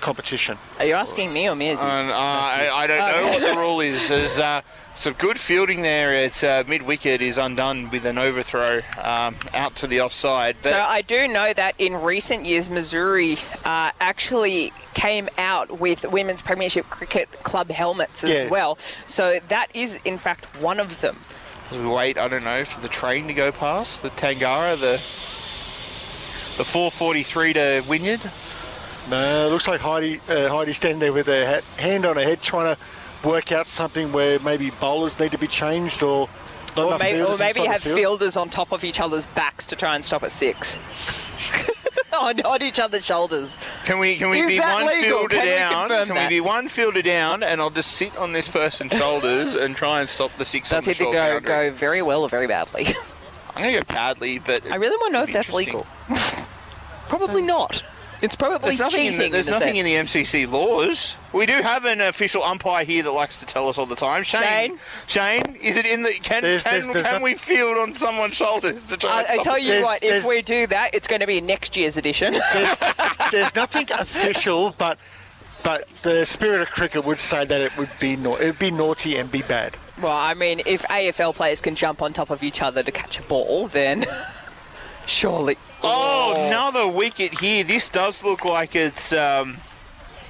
[0.00, 0.58] competition?
[0.80, 1.82] Are you asking me or Mearsy?
[1.84, 4.08] And, uh, I, I don't know what the rule is.
[4.08, 4.60] There's uh,
[4.96, 9.74] some good fielding there at uh, mid wicket is undone with an overthrow um, out
[9.76, 10.56] to the offside.
[10.62, 16.04] But So I do know that in recent years, Masuri uh, actually came out with
[16.04, 18.48] women's Premiership Cricket Club helmets as Yeah.
[18.48, 18.78] well.
[19.06, 21.18] So that is, in fact, one of them.
[21.72, 25.00] we wait, I don't know, for the train to go past the Tangara, the
[26.56, 28.20] the 443 to Wynyard.
[29.10, 32.22] No, it looks like Heidi uh, Heidi standing there with her ha- hand on her
[32.22, 32.80] head, trying to
[33.24, 36.28] work out something where maybe bowlers need to be changed or
[36.76, 37.96] not Or enough maybe, or maybe have field.
[37.96, 40.78] fielders on top of each other's backs to try and stop at six.
[42.18, 43.58] on, on each other's shoulders.
[43.84, 45.02] Can we can we Is be one legal?
[45.18, 45.88] fielder Can down?
[45.88, 46.30] confirm Can that?
[46.30, 50.00] we be one fielder down and I'll just sit on this person's shoulders and try
[50.00, 51.70] and stop the six That's on the either short go, boundary?
[51.70, 52.86] go very well or very badly.
[53.56, 55.86] I'm gonna go badly, but I really want to know if that's legal.
[57.08, 57.82] probably not.
[58.22, 59.30] It's probably There's nothing, in cheating.
[59.30, 59.78] the, there's in nothing sense.
[59.78, 61.14] in the MCC laws.
[61.32, 64.22] We do have an official umpire here that likes to tell us all the time.
[64.22, 66.10] Shane, Shane, is it in the?
[66.12, 69.10] Can There's- can, there's- there's can we field on someone's shoulders to try?
[69.10, 69.62] I, and I tell it?
[69.62, 72.34] you There's- what, if we do that, it's going to be next year's edition.
[72.54, 72.78] There's,
[73.32, 74.98] there's nothing official, but
[75.62, 78.70] but the spirit of cricket would say that it would be na- it would be
[78.70, 79.76] naughty and be bad.
[80.00, 83.18] well, I mean, if AFL players can jump on top of each other to catch
[83.18, 84.04] a ball, then
[85.06, 85.56] surely.
[85.82, 87.64] Oh, another wicket here.
[87.64, 89.12] This does look like it's.
[89.12, 89.58] Um,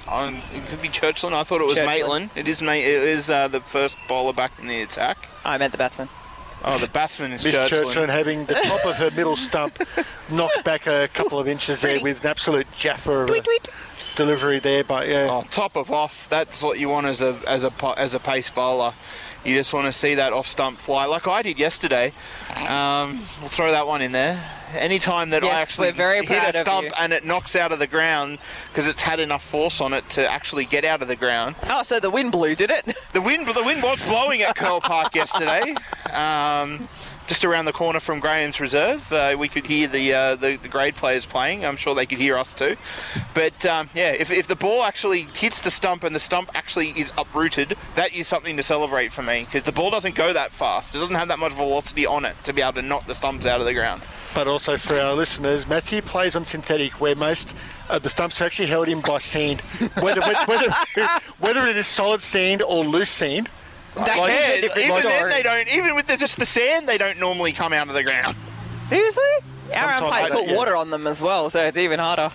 [0.07, 1.33] on, it could be Churchland.
[1.33, 1.85] I thought it was Churchland.
[1.87, 2.29] Maitland.
[2.35, 2.61] It is.
[2.61, 5.27] Ma- it is uh, the first bowler back in the attack.
[5.43, 6.09] I meant the batsman.
[6.63, 7.93] Oh, the batsman is Miss Churchland.
[7.93, 9.77] Churchland having the top of her middle stump
[10.29, 13.67] knocked back a couple of inches there with an absolute jaffa of a Tweet, tweet.
[14.15, 14.83] delivery there.
[14.83, 16.27] But yeah, Oh, top of off.
[16.29, 18.93] That's what you want as a as a po- as a pace bowler.
[19.45, 22.13] You just want to see that off stump fly, like I did yesterday.
[22.67, 24.43] Um, we'll throw that one in there.
[24.73, 28.87] Anytime that I actually hit a stump and it knocks out of the ground because
[28.87, 31.55] it's had enough force on it to actually get out of the ground.
[31.69, 32.97] Oh, so the wind blew, did it?
[33.13, 35.75] The wind, the wind was blowing at Curl Park yesterday.
[36.15, 36.87] Um,
[37.27, 40.67] just around the corner from Graham's Reserve, uh, we could hear the, uh, the the
[40.67, 41.65] grade players playing.
[41.65, 42.77] I'm sure they could hear us too.
[43.33, 46.89] But um, yeah, if, if the ball actually hits the stump and the stump actually
[46.89, 50.51] is uprooted, that is something to celebrate for me because the ball doesn't go that
[50.51, 50.93] fast.
[50.95, 53.45] It doesn't have that much velocity on it to be able to knock the stumps
[53.45, 54.01] out of the ground.
[54.35, 57.55] but also for our listeners, Matthew plays on synthetic where most
[57.89, 59.61] of the stumps are actually held in by sand,
[60.01, 60.71] whether whether
[61.39, 63.49] whether it is solid sand or loose sand.
[63.95, 65.67] That Like- is a Yeah, even then they don't.
[65.69, 68.35] Even with the, just the sand, they don't normally come out of the ground.
[68.83, 69.23] Seriously?
[69.73, 70.55] Our Sometimes umpires put yeah.
[70.55, 72.31] water on them as well, so it's even harder.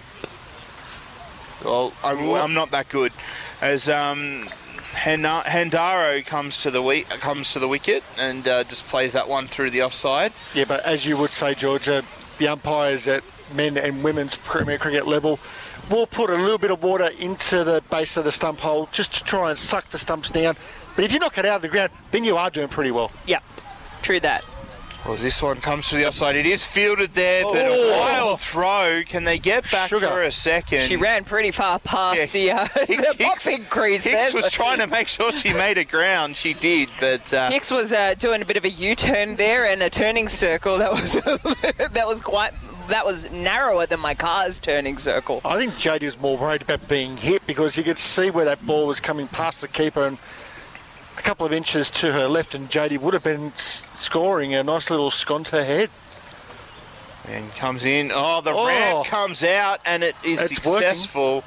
[1.64, 3.12] Well, I'm, I'm not that good.
[3.60, 4.48] As um,
[4.92, 9.28] Hena- Handaro comes to the wi- comes to the wicket and uh, just plays that
[9.28, 10.32] one through the offside.
[10.54, 12.02] Yeah, but as you would say, Georgia,
[12.38, 13.22] the umpires at
[13.54, 15.38] men and women's Premier Cricket level
[15.90, 19.12] will put a little bit of water into the base of the stump hole just
[19.14, 20.56] to try and suck the stumps down.
[21.00, 23.10] But if you knock it out of the ground, then you are doing pretty well.
[23.26, 23.42] Yep.
[24.02, 24.44] True that.
[25.06, 26.36] Well, this one comes to the offside.
[26.36, 27.98] It is fielded there, but a Oh.
[27.98, 29.00] wild throw.
[29.06, 30.08] Can they get back Sugar.
[30.08, 30.86] for a second?
[30.86, 34.34] She ran pretty far past Yeah, the, uh, the boxing crease Hicks there.
[34.34, 36.36] was trying to make sure she made a ground.
[36.36, 39.82] She did, but uh, Hicks was uh, doing a bit of a U-turn there and
[39.82, 41.14] a turning circle that was
[41.94, 42.52] that was quite
[42.88, 45.40] that was narrower than my car's turning circle.
[45.46, 48.66] I think JD was more worried about being hit because you could see where that
[48.66, 50.18] ball was coming past the keeper and
[51.20, 54.62] a couple of inches to her left, and JD would have been s- scoring a
[54.62, 55.90] nice little scone to her head.
[57.28, 58.10] and comes in.
[58.12, 58.66] Oh, the Oh.
[58.66, 60.88] ramp comes out, and it is It's working.
[60.88, 61.44] successful.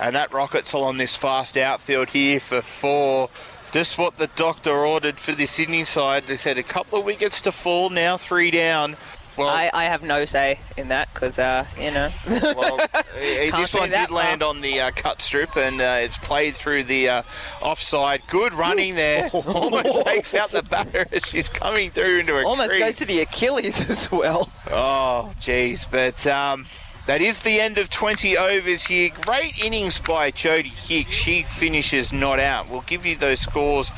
[0.00, 3.28] And that rocket's on this fast outfield here for four.
[3.72, 6.28] Just what the doctor ordered for the Sydney side.
[6.28, 8.96] They said a couple of wickets to fall, now three down.
[9.38, 12.10] Well, I, I have no say in that because, uh, you know.
[12.28, 14.50] well, uh, this one did land far.
[14.50, 17.22] on the uh, cut strip and uh, it's played through the uh,
[17.62, 18.22] offside.
[18.26, 19.30] Good running there.
[19.32, 22.82] Almost takes out the batter as she's coming through into a Almost crease.
[22.82, 24.50] goes to the Achilles as well.
[24.70, 25.86] Oh, jeez.
[25.90, 26.66] But um,
[27.06, 29.10] that is the end of 20 overs here.
[29.22, 31.14] Great innings by Jodie Hicks.
[31.14, 32.68] She finishes not out.
[32.68, 33.90] We'll give you those scores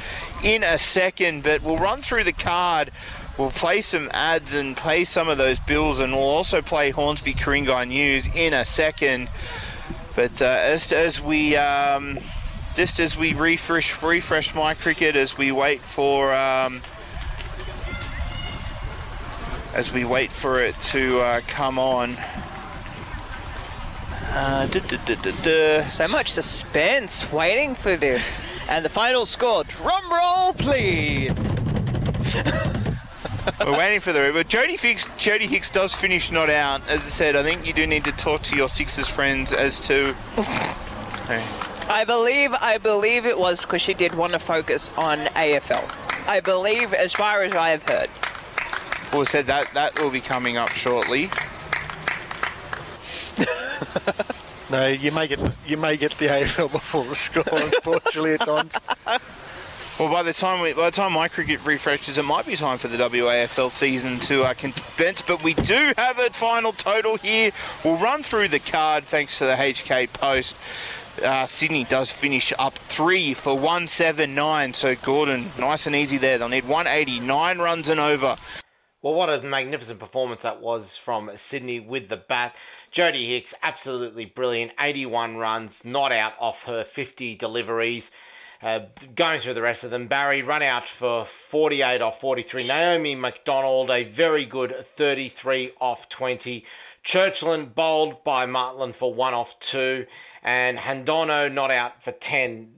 [0.45, 2.93] in a second, but we'll run through the card.
[3.41, 7.33] We'll play some ads and play some of those bills, and we'll also play Hornsby
[7.33, 9.31] Ku-ring-gai News in a second.
[10.15, 12.19] But uh, as, as we um,
[12.75, 16.83] just as we refresh refresh my cricket, as we wait for um,
[19.73, 22.19] as we wait for it to uh, come on.
[24.33, 25.89] Uh, duh, duh, duh.
[25.89, 28.43] So much suspense waiting for this.
[28.69, 31.51] And the final score, drum roll, please.
[33.61, 34.45] We're waiting for the river.
[34.45, 35.05] Jodie Hicks.
[35.19, 36.87] Jodie Hicks does finish not out.
[36.89, 39.81] As I said, I think you do need to talk to your Sixers friends as
[39.83, 40.13] to.
[41.27, 41.45] Hey.
[41.89, 45.93] I believe, I believe it was because she did want to focus on AFL.
[46.29, 48.09] I believe, as far as I have heard.
[49.13, 51.31] Well, I said that that will be coming up shortly.
[54.71, 57.43] No, you may get the, you may get the AFL before the score.
[57.51, 58.79] Unfortunately, at times.
[60.01, 62.79] Well, by the time we, by the time my cricket refreshes, it might be time
[62.79, 65.21] for the WAFL season to uh, commence.
[65.21, 67.53] But we do have a final total here.
[67.85, 70.57] We'll run through the card thanks to the HK Post.
[71.23, 74.73] Uh, Sydney does finish up three for 179.
[74.73, 76.39] So Gordon, nice and easy there.
[76.39, 78.39] They'll need 189 runs and over.
[79.03, 82.57] Well, what a magnificent performance that was from Sydney with the bat.
[82.91, 84.73] Jodie Hicks, absolutely brilliant.
[84.81, 88.11] 81 runs, not out off her 50 deliveries.
[88.63, 88.81] Uh,
[89.15, 92.67] going through the rest of them, Barry run out for 48 off 43.
[92.67, 96.65] Naomi McDonald, a very good 33 off 20.
[97.05, 100.05] Churchland bowled by Martland for 1 off 2.
[100.43, 102.73] And Handono not out for 10.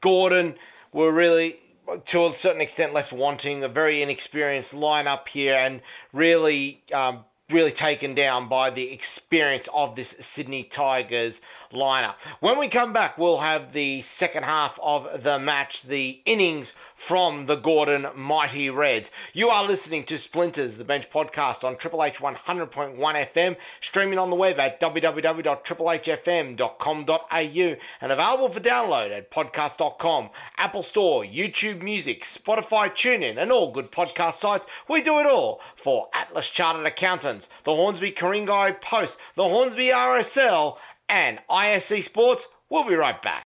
[0.00, 0.54] Gordon
[0.92, 1.60] were really
[2.06, 5.80] to a certain extent left wanting a very inexperienced lineup here and
[6.12, 11.40] really um, really taken down by the experience of this Sydney Tigers
[11.72, 12.14] lineup.
[12.40, 17.46] When we come back, we'll have the second half of the match, the innings from
[17.46, 19.10] the Gordon Mighty Reds.
[19.32, 24.30] You are listening to Splinters, the Bench podcast on Triple H 100.1 FM, streaming on
[24.30, 32.90] the web at www.triplehfm.com.au and available for download at podcast.com, Apple Store, YouTube Music, Spotify,
[32.90, 34.66] TuneIn, and all good podcast sites.
[34.88, 40.76] We do it all for Atlas Chartered Accountants, the Hornsby Ku-ring-gai Post, the Hornsby RSL,
[41.08, 42.46] and ISC Sports.
[42.70, 43.44] We'll be right back.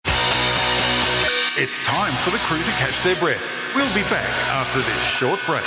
[1.58, 3.46] It's time for the crew to catch their breath.
[3.76, 5.64] We'll be back after this short break.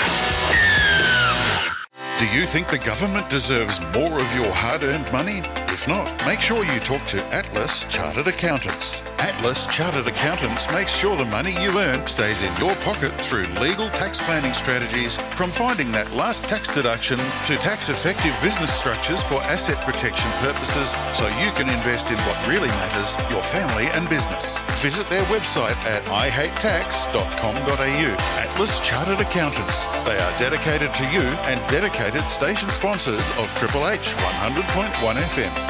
[2.18, 5.42] Do you think the government deserves more of your hard earned money?
[5.74, 9.02] If not, make sure you talk to Atlas Chartered Accountants.
[9.18, 13.90] Atlas Chartered Accountants makes sure the money you earn stays in your pocket through legal
[13.90, 19.42] tax planning strategies, from finding that last tax deduction to tax effective business structures for
[19.50, 24.58] asset protection purposes so you can invest in what really matters your family and business.
[24.78, 28.14] Visit their website at ihatetax.com.au.
[28.38, 29.86] Atlas Chartered Accountants.
[30.06, 35.63] They are dedicated to you and dedicated station sponsors of Triple H 100.1 FM.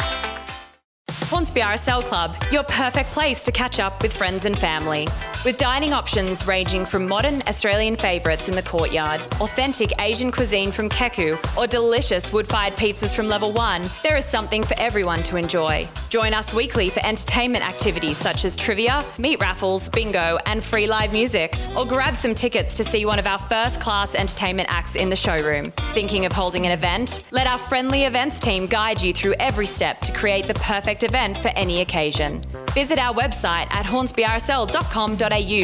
[1.35, 5.09] Hornsby RSL Club, your perfect place to catch up with friends and family.
[5.45, 10.89] With dining options ranging from modern Australian favourites in the courtyard, authentic Asian cuisine from
[10.89, 15.37] Keku, or delicious wood fired pizzas from Level 1, there is something for everyone to
[15.37, 15.87] enjoy.
[16.09, 21.13] Join us weekly for entertainment activities such as trivia, meat raffles, bingo, and free live
[21.13, 25.11] music, or grab some tickets to see one of our first class entertainment acts in
[25.11, 25.75] the showroom.
[25.93, 27.23] Thinking of holding an event?
[27.33, 31.37] Let our friendly events team guide you through every step to create the perfect event
[31.43, 32.43] for any occasion.
[32.73, 33.85] Visit our website at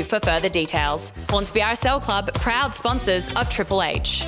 [0.04, 1.12] for further details.
[1.28, 4.24] Hornsby RSL Club, proud sponsors of Triple H.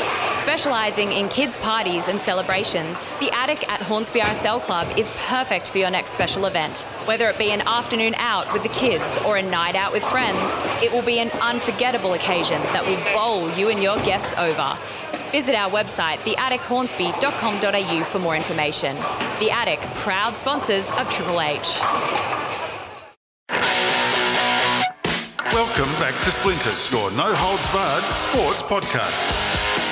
[0.42, 5.78] Specialising in kids' parties and celebrations, the Attic at Hornsby RSL Club is perfect for
[5.78, 6.82] your next special event.
[7.06, 10.27] Whether it be an afternoon out with the kids or a night out with friends,
[10.82, 14.76] it will be an unforgettable occasion that will bowl you and your guests over.
[15.32, 18.96] Visit our website, theattichornsby.com.au for more information.
[19.40, 21.78] The Attic, proud sponsors of Triple H.
[25.52, 29.87] Welcome back to Splinters, your no holds barred sports podcast.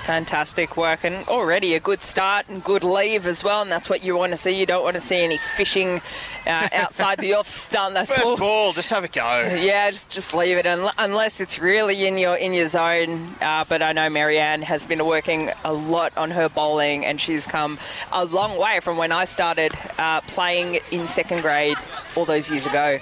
[0.06, 4.04] Fantastic work and already a good start and good leave as well, and that's what
[4.04, 4.52] you want to see.
[4.52, 6.00] You don't want to see any fishing
[6.46, 7.94] uh, outside the off stump.
[7.94, 8.36] That's First all.
[8.36, 9.56] ball, just have a go.
[9.60, 13.34] Yeah, just just leave it unle- unless it's really in your in your zone.
[13.40, 17.44] Uh, but I know Marianne has been working a lot on her bowling, and she's
[17.44, 17.76] come
[18.12, 21.78] a long way from when I started uh, playing in second grade
[22.14, 23.00] all those years ago.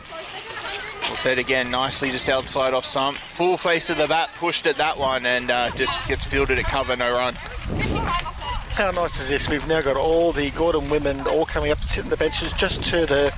[1.09, 3.19] Well said again, nicely just outside off stump.
[3.33, 6.65] Full face of the bat, pushed at that one, and uh, just gets fielded at
[6.65, 7.35] cover, no run.
[7.35, 9.49] How nice is this?
[9.49, 12.53] We've now got all the Gordon women all coming up to sit on the benches
[12.55, 13.33] just to the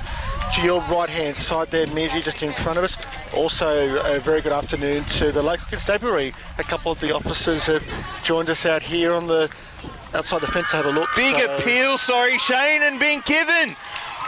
[0.55, 2.97] to your right hand side there, Mizzy, just in front of us.
[3.35, 6.33] Also, a very good afternoon to the local constabulary.
[6.59, 7.83] A couple of the officers have
[8.23, 9.51] joined us out here on the
[10.15, 11.09] outside the fence to have a look.
[11.17, 13.77] Big So- appeal, sorry, Shane, and being given.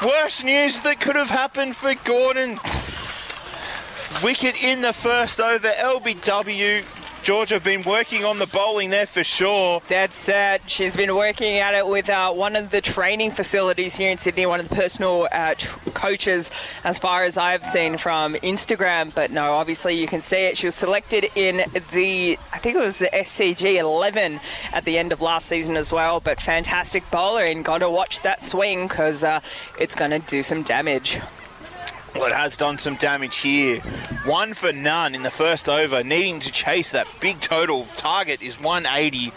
[0.04, 2.60] Worst news that could have happened for Gordon.
[4.22, 6.84] Wicket in the first over, LBW.
[7.22, 9.82] Georgia have been working on the bowling there for sure.
[9.86, 10.68] Dead set.
[10.68, 14.46] She's been working at it with uh, one of the training facilities here in Sydney,
[14.46, 15.54] one of the personal uh,
[15.92, 16.50] coaches,
[16.84, 19.14] as far as I've seen from Instagram.
[19.14, 20.56] But no, obviously you can see it.
[20.56, 24.40] She was selected in the, I think it was the SCG 11
[24.72, 26.20] at the end of last season as well.
[26.20, 29.40] But fantastic bowler, and got to watch that swing because uh,
[29.78, 31.20] it's going to do some damage.
[32.14, 33.80] Well, it has done some damage here.
[34.24, 38.58] One for none in the first over, needing to chase that big total target is
[38.60, 39.32] 180,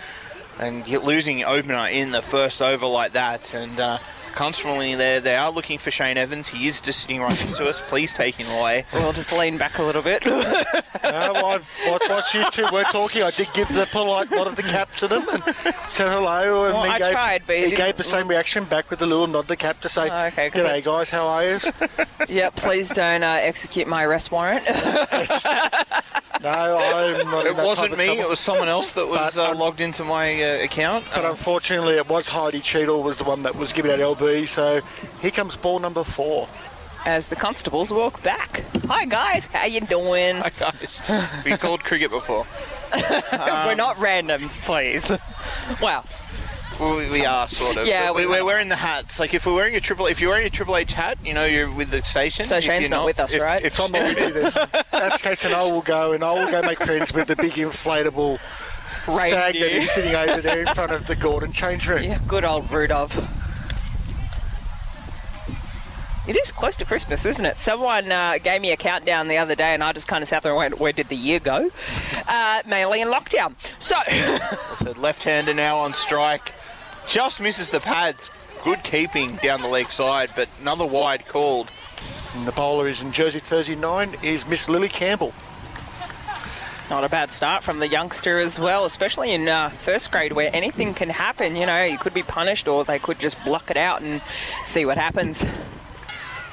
[0.60, 3.54] and losing opener in the first over like that.
[3.54, 4.00] And uh,
[4.32, 6.50] constantly there, they are looking for Shane Evans.
[6.50, 7.82] He is just sitting right next to us.
[7.90, 8.86] Please take him away.
[8.94, 10.24] We'll just lean back a little bit.
[11.04, 14.46] Uh, well, I've, whilst, whilst you two were talking, I did give the polite nod
[14.46, 15.44] of the cap to them and
[15.88, 16.66] said hello.
[16.66, 19.00] And Well, he I gave, tried, but he didn't- gave the same reaction back with
[19.00, 21.26] the little nod of the cap to say, Oh, okay, 'cause "G'day I- guys, how
[21.28, 21.60] are you?"
[22.30, 24.64] yeah, please don't uh, execute my arrest warrant.
[26.44, 27.46] no, I'm not.
[27.46, 28.06] It wasn't me.
[28.06, 28.22] trouble.
[28.24, 31.06] It was someone else that was But, uh, um, logged into my uh, account.
[31.14, 34.48] But unfortunately, it was Heidi Cheadle was the one that was giving out LB.
[34.50, 34.82] So
[35.22, 36.48] here comes ball number four.
[37.06, 38.64] as the constables walk back.
[38.88, 40.38] Hi guys, how you doing?
[40.38, 41.02] Hi guys.
[41.46, 42.46] we called cricket before.
[42.94, 45.10] We're not randoms, please.
[45.82, 46.04] wow.
[46.82, 47.86] Well, we, we are sort of.
[47.92, 48.42] Yeah, But we we, are.
[48.42, 49.20] are wearing the hats.
[49.20, 51.46] Like if we're wearing a triple, if you're wearing a Triple H hat, you know
[51.46, 52.46] you're with the station.
[52.48, 53.64] So If Shane's you're not with us, if, right?
[53.64, 54.52] If So I'm not with you then.
[54.92, 57.36] That's the case, and I will go and I will go make friends with the
[57.36, 58.40] big inflatable
[59.04, 59.68] stag that Reindeer.
[59.82, 62.02] is sitting over there in front of the Gordon change room.
[62.04, 63.16] Yeah, good old Rudolph.
[66.28, 67.60] It is close to Christmas, isn't it?
[67.60, 70.44] Someone uh, gave me a countdown the other day, and I just kind of sat
[70.44, 71.72] there and went, "Where did the year go?"
[72.28, 73.54] Uh, mainly in lockdown.
[73.80, 73.96] So,
[74.86, 76.54] So left-hander now on strike,
[77.12, 78.32] just misses the pads.
[78.64, 81.70] Good keeping down the leg side, but another wide called.
[82.34, 85.34] And the bowler is in jersey 39 is Miss Lily Campbell.
[86.90, 90.50] not a bad start from the youngster as well, especially in uh, first grade where
[90.56, 91.58] anything can happen.
[91.58, 94.22] You know, you could be punished, or they could just block it out and
[94.66, 95.44] see what happens.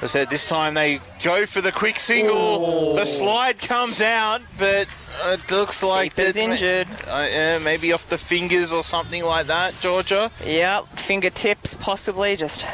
[0.01, 2.95] I said this time they go for the quick single.
[2.95, 4.89] The slide comes out, but
[5.25, 6.87] it looks like Keeper's that- injured.
[7.07, 10.31] Uh, yeah, maybe off the fingers or something like that, Georgia.
[10.45, 12.65] Yep, fingertips possibly just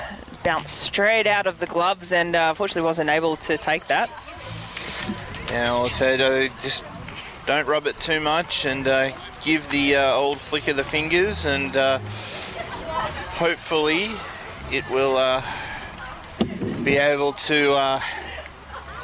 [0.43, 4.09] bounced straight out of the gloves, and uh, unfortunately wasn't able to take that.
[5.49, 6.83] Now I said uh, just
[7.45, 9.11] don't rub it too much and uh,
[9.43, 11.99] give the uh, old flick of the fingers, and uh,
[13.33, 14.11] hopefully
[14.71, 15.41] it will uh,
[16.83, 17.99] be able to uh,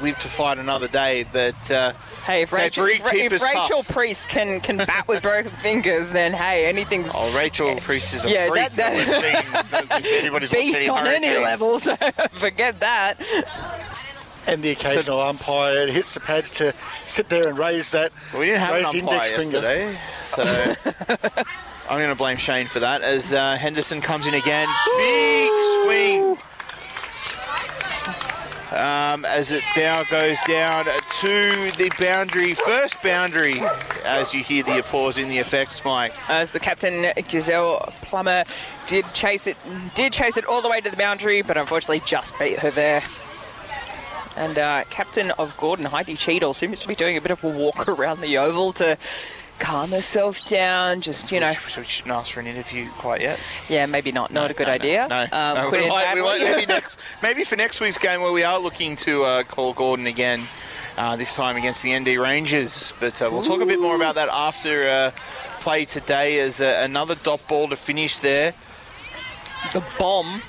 [0.02, 1.26] live to fight another day.
[1.32, 1.94] But uh,
[2.26, 3.88] Hey, if Rachel, if, if Rachel tough.
[3.90, 8.30] Priest can can bat with broken fingers, then hey, anything's oh, Rachel Priest is a
[8.30, 10.14] Yeah, freak that- that, that- seen.
[10.20, 11.44] anybody's watched beast any on any Hurricanes.
[11.46, 11.80] level.
[11.80, 11.96] So
[12.34, 13.22] forget that.
[14.48, 16.74] And the occasional umpire hits the pads to
[17.06, 20.44] sit there and raise that We didn't have raise an umpire yesterday, so
[21.90, 23.02] I'm going to blame Shane for that.
[23.02, 25.52] As uh, Henderson comes in again, big
[25.84, 26.38] swing.
[28.72, 33.60] Um, as it now goes down to the boundary, first boundary,
[34.06, 36.14] as you hear the applause in the effects mic.
[36.30, 38.46] As the captain Giselle Plummer
[38.88, 39.58] did chase it,
[39.94, 43.04] did chase it all the way to the boundary, but unfortunately just beat her there.
[44.38, 47.50] And uh, captain of Gordon, Heidi Cheadle, seems to be doing a bit of a
[47.50, 48.98] walk around the oval to
[49.62, 51.00] calm herself down.
[51.02, 53.40] Just you know, So we shouldn't ask for an interview quite yet.
[53.70, 55.08] yeah, maybe not, not a good No, no, idea.
[55.08, 58.32] No, Um, no, we might- we might- maybe, next, maybe for next week's game where
[58.32, 60.48] we are looking to uh, call Gordon again,
[60.98, 62.92] uh, this time against the ND Rangers.
[63.00, 65.12] But uh, we'll talk a bit more about that after uh,
[65.62, 68.54] play today as uh, another dot ball to finish there.
[69.74, 70.42] the bomb.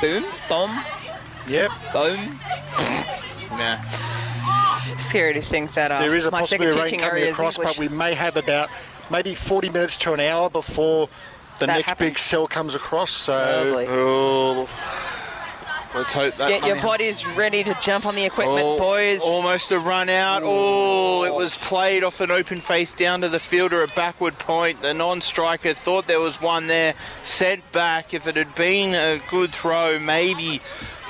[0.00, 0.84] Boom, bomb,
[1.48, 1.70] Yep.
[1.92, 2.38] boom.
[3.58, 4.04] Yeah.
[5.10, 7.36] Scary to think that uh, There is a my possibility second teaching coming area is
[7.36, 7.76] across, English.
[7.76, 8.68] but we may have about
[9.10, 11.08] maybe 40 minutes to an hour before
[11.58, 12.10] the That next happens.
[12.10, 13.10] big cell comes across.
[13.10, 13.34] So
[13.88, 14.68] Oh,
[15.94, 16.48] let's hope that.
[16.48, 19.22] Get your money- bodies ready to jump on the equipment, Oh, boys.
[19.22, 20.42] Almost a run out.
[20.44, 24.82] Oh, it was played off an open face down to the fielder at backward point.
[24.82, 28.14] The non-striker thought there was one there, sent back.
[28.14, 30.60] If it had been a good throw, maybe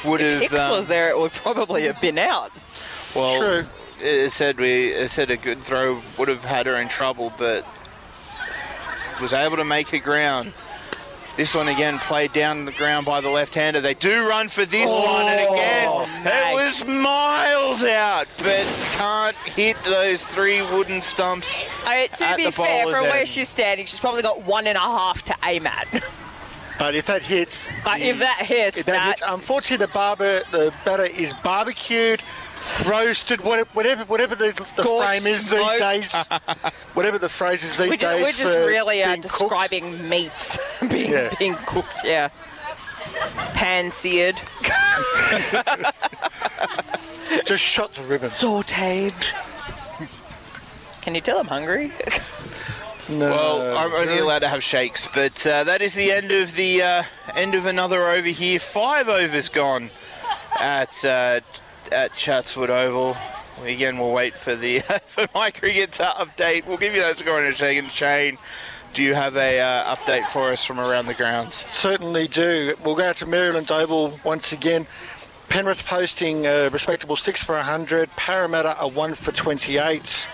[0.05, 0.41] would have.
[0.43, 2.53] Hicks um, was there, it would probably have been out.
[3.15, 3.67] Well, True.
[4.01, 7.65] It said we it said a good throw would have had her in trouble, but
[9.21, 10.53] was able to make her ground.
[11.37, 13.81] This one again played down the ground by the left-hander.
[13.81, 16.53] They do run for this oh, one, and again Mag.
[16.53, 21.63] it was miles out, but can't hit those three wooden stumps.
[21.87, 24.67] I, to At be the fair, bowler's from where she's standing, she's probably got one
[24.67, 25.87] and a half to aim at.
[26.77, 29.93] But if that hits, But the- if that hits, if that, that, hits, unfortunately, the
[29.93, 32.21] barber, the batter is barbecued,
[32.87, 34.47] roasted, whatever, whatever, whatever the,
[34.77, 35.73] the frame is smoked.
[35.73, 35.81] these
[36.13, 36.15] days.
[36.95, 38.19] whatever the phrase is these we're, days.
[38.19, 39.39] ju- we're just for really uh, being cooked.
[39.41, 40.59] describing meats
[40.91, 41.35] being, Yeah.
[41.39, 42.29] being cooked, yeah.
[43.55, 44.41] Pan seared,
[47.45, 48.31] Just shot the ribbon.
[48.31, 49.13] sauteed.
[51.03, 51.93] Can you tell I'm hungry?
[53.09, 53.31] No.
[53.31, 56.83] Well, I'm only allowed to have shakes, but uh, that is the end of the
[56.83, 57.03] uh,
[57.35, 58.59] end of another over here.
[58.61, 59.91] Five overs gone
[60.61, 61.41] at uh,
[61.93, 63.17] at Chatswood Oval.
[63.63, 66.67] Again, we'll wait for the for my cricket to update.
[66.67, 67.91] We'll give you that score in a second.
[67.91, 68.39] Shane,
[68.95, 71.65] do you have a uh, update for us from around the grounds?
[71.69, 72.75] Certainly do.
[72.85, 74.87] We'll go to Merrylands Oval once again.
[75.49, 78.11] Penrith posting a respectable 6 for 100.
[78.17, 80.29] Parramatta a 1 for 28.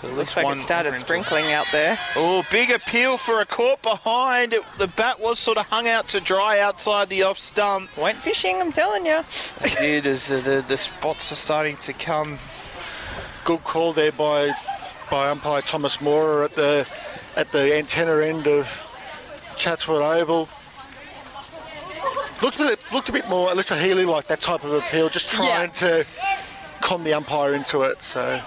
[0.00, 1.98] So it Looks like it started sprinkling out there.
[2.16, 4.54] Oh, big appeal for a caught behind.
[4.54, 7.94] It, the bat was sort of hung out to dry outside the off stump.
[7.96, 9.22] Went fishing, I'm telling you.
[9.62, 12.38] It did as the, the, the spots are starting to come
[13.44, 14.52] Good call there by
[15.10, 16.86] by umpire Thomas Moore at the
[17.36, 18.82] at the antenna end of
[19.56, 20.48] Chatswood Oval.
[22.42, 25.30] Looked a bit, looked a bit more Alyssa Healy like that type of appeal, just
[25.30, 26.06] trying to
[26.80, 28.02] con the umpire into it.
[28.02, 28.40] So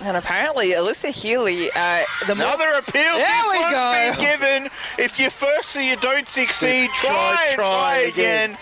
[0.00, 3.02] And apparently, Alyssa Healy, uh, the more Another appeal.
[3.16, 3.92] There this we one's go.
[3.92, 4.70] been given.
[4.98, 8.50] If you first so you don't succeed, Try, try, try, try again.
[8.50, 8.58] again.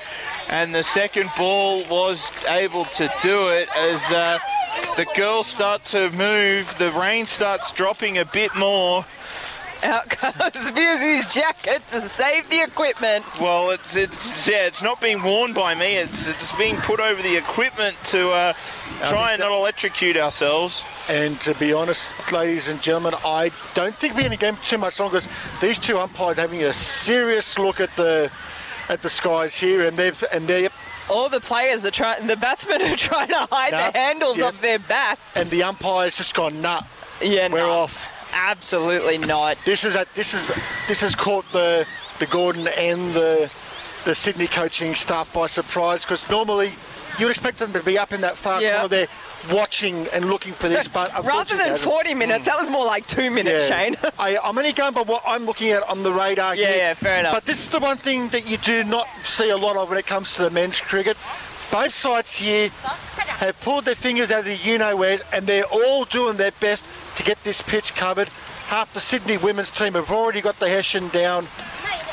[0.48, 4.38] And the second ball was able to do it as uh,
[4.96, 6.72] the girls start to move.
[6.78, 9.04] The rain starts dropping a bit more.
[9.84, 13.24] Out comes Busy's jacket to save the equipment.
[13.40, 15.96] Well, it's, it's yeah, it's not being worn by me.
[15.96, 18.52] It's it's being put over the equipment to uh,
[19.06, 20.82] try and not electrocute ourselves.
[21.08, 24.78] And to be honest, ladies and gentlemen, I don't think we're going to game too
[24.78, 25.20] much longer.
[25.20, 25.28] 'cause
[25.60, 28.30] These two umpires having a serious look at the
[28.88, 30.68] at the skies here, and they've and they
[31.10, 34.48] All the players are trying, the batsmen are trying to hide Nah, the handles yeah.
[34.48, 35.20] of their bats.
[35.34, 36.84] and the umpires just gone nut.
[37.22, 38.08] yeah, We're no, off.
[38.34, 39.56] Absolutely not.
[39.64, 40.50] This is a, this is
[40.88, 41.86] this has caught the
[42.18, 43.50] the Gordon and the
[44.04, 46.72] the Sydney coaching staff by surprise because normally
[47.18, 48.72] you'd expect them to be up in that far Yeah.
[48.80, 49.06] corner there
[49.52, 53.30] watching and looking for this, but Rather than 40 minutes, that was more like two
[53.30, 53.94] minutes, Shane.
[54.18, 56.76] I, I'm only going by what I'm looking at on the radar Yeah, here.
[56.76, 57.34] yeah, fair enough.
[57.34, 59.98] But this is the one thing that you do not see a lot of when
[59.98, 61.16] it comes to the men's cricket.
[61.70, 66.36] Both sides here have pulled their fingers out of the you-know-wheres and they're all doing
[66.36, 68.28] their best to get this pitch covered.
[68.68, 71.46] Half the Sydney women's team have already got the Hessian down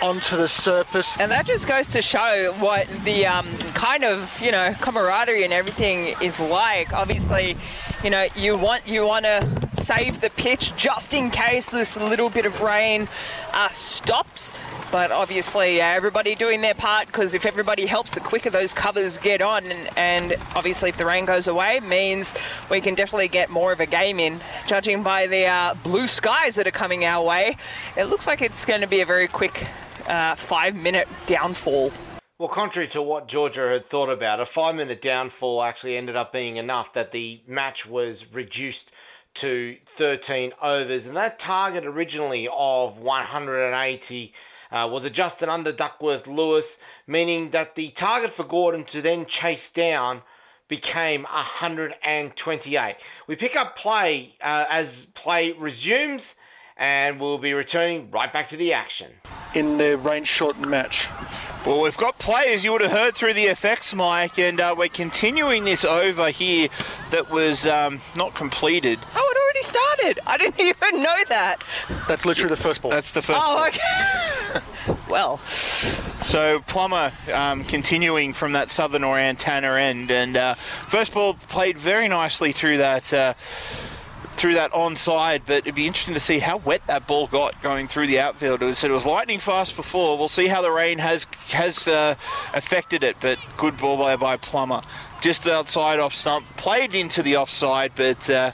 [0.02, 1.18] onto the surface.
[1.20, 5.54] And that just goes to show what the um, kind of you know camaraderie and
[5.54, 6.94] everything is like.
[6.94, 7.58] Obviously,
[8.04, 12.30] you know you want you want to save the pitch just in case this little
[12.30, 13.08] bit of rain
[13.54, 14.54] uh, stops.
[14.92, 19.18] But obviously, uh, everybody doing their part because if everybody helps, the quicker those covers
[19.18, 19.72] get on.
[19.72, 22.34] And, and obviously, if the rain goes away, means
[22.70, 24.42] we can definitely get more of a game in.
[24.68, 27.56] Judging by the uh, blue skies that are coming our way,
[27.96, 29.68] it looks like it's going to be a very quick
[30.08, 31.92] uh, five minute downfall.
[32.42, 36.34] Well, contrary to what Georgia had thought about, a five minute downfall actually ended up
[36.34, 38.92] being enough that the match was reduced
[39.36, 41.06] to 13 overs.
[41.06, 44.34] And that target originally of 180
[44.72, 49.70] uh, was adjusted under Duckworth Lewis, meaning that the target for Gordon to then chase
[49.70, 50.24] down
[50.68, 52.96] became 128.
[53.28, 56.34] We pick up play uh, as play resumes,
[56.82, 59.12] and we'll be returning right back to the action.
[59.54, 61.08] in the rain shortened match.
[61.66, 64.88] Well, we've got players you would have heard through the effects mic, and uh, we're
[64.90, 66.70] continuing this over here
[67.12, 68.98] that was um, not completed.
[69.16, 70.20] Oh, it already started.
[70.26, 70.60] I didn't
[70.92, 71.58] even know that.
[72.08, 72.90] That's literally the first ball.
[72.90, 73.40] That's the first.
[73.44, 73.68] Oh, ball.
[73.68, 75.00] okay.
[75.10, 75.38] well,
[76.24, 82.08] So Plummer um, continuing from that southern Orantana end, and uh, first ball played very
[82.08, 83.14] nicely through that.
[83.14, 83.34] Uh,
[84.42, 87.88] through that onside, but it'd be interesting to see how wet that ball got going
[87.88, 88.64] through the outfield.
[88.64, 90.18] It said it was lightning fast before.
[90.18, 92.16] We'll see how the rain has has uh,
[92.52, 94.82] affected it, but good ball by by Plummer,
[95.22, 98.52] just outside off stump, played into the offside, but uh,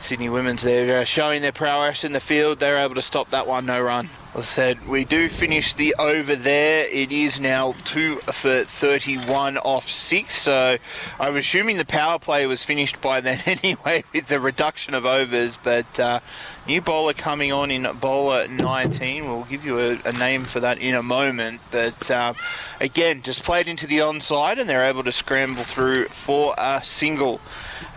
[0.00, 2.58] Sydney Women's there uh, showing their prowess in the field.
[2.58, 4.10] They're able to stop that one, no run.
[4.32, 6.86] I said, we do finish the over there.
[6.86, 10.78] It is now 2 for 31 off 6, so
[11.18, 15.58] I'm assuming the power play was finished by then anyway with the reduction of overs.
[15.60, 16.20] But uh,
[16.64, 19.26] new bowler coming on in bowler 19.
[19.26, 21.60] We'll give you a, a name for that in a moment.
[21.72, 22.36] But um,
[22.80, 27.40] again, just played into the onside and they're able to scramble through for a single.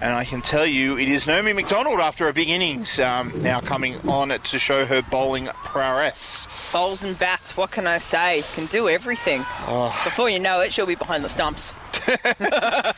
[0.01, 3.61] And I can tell you, it is Naomi McDonald after a big innings um, now
[3.61, 6.47] coming on to show her bowling prowess.
[6.71, 8.43] bowls and bats, what can I say?
[8.53, 9.45] Can do everything.
[9.67, 9.97] Oh.
[10.03, 11.73] Before you know it, she'll be behind the stumps.
[12.07, 12.93] I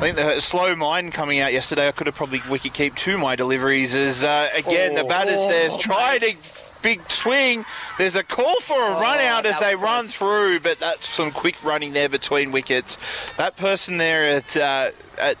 [0.00, 3.34] think the slow mind coming out yesterday, I could have probably wicket keep to my
[3.34, 3.94] deliveries.
[3.94, 6.36] Is uh, again, the batters Oh, there's tried a
[6.82, 7.64] big swing.
[7.98, 11.56] There's a call for a run out as they run through, but that's some quick
[11.64, 12.98] running there between wickets.
[13.38, 15.38] That person there at uh, at,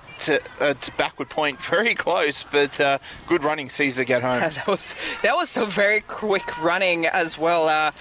[0.60, 4.40] at backward point, very close, but uh, good running the get home.
[4.40, 7.68] that was that was some very quick running as well.
[7.68, 7.92] Uh,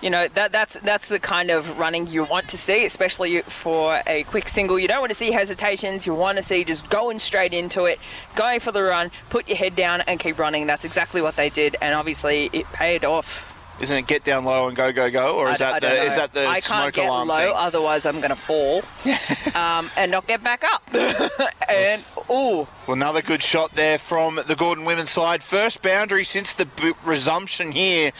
[0.00, 4.02] you know that that's that's the kind of running you want to see, especially for
[4.06, 4.78] a quick single.
[4.78, 6.06] You don't want to see hesitations.
[6.06, 7.98] You want to see just going straight into it,
[8.34, 10.66] going for the run, put your head down and keep running.
[10.66, 13.49] That's exactly what they did, and obviously it paid off.
[13.80, 15.94] Isn't it get down low and go go go, or is I- I that don't
[15.94, 17.52] the is that the I smoke can't get alarm low, thing?
[17.56, 18.82] otherwise I'm going to fall
[19.54, 20.82] um, and not get back up.
[21.68, 25.42] and oh, Well, another good shot there from the Gordon women's side.
[25.42, 28.12] First boundary since the b- resumption here.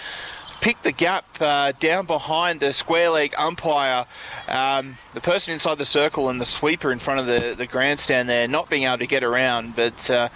[0.63, 4.05] Pick the gap uh, down behind the square leg umpire.
[4.47, 8.29] Um, the person inside the circle and the sweeper in front of the, the grandstand
[8.29, 9.75] there not being able to get around.
[9.75, 10.29] But uh,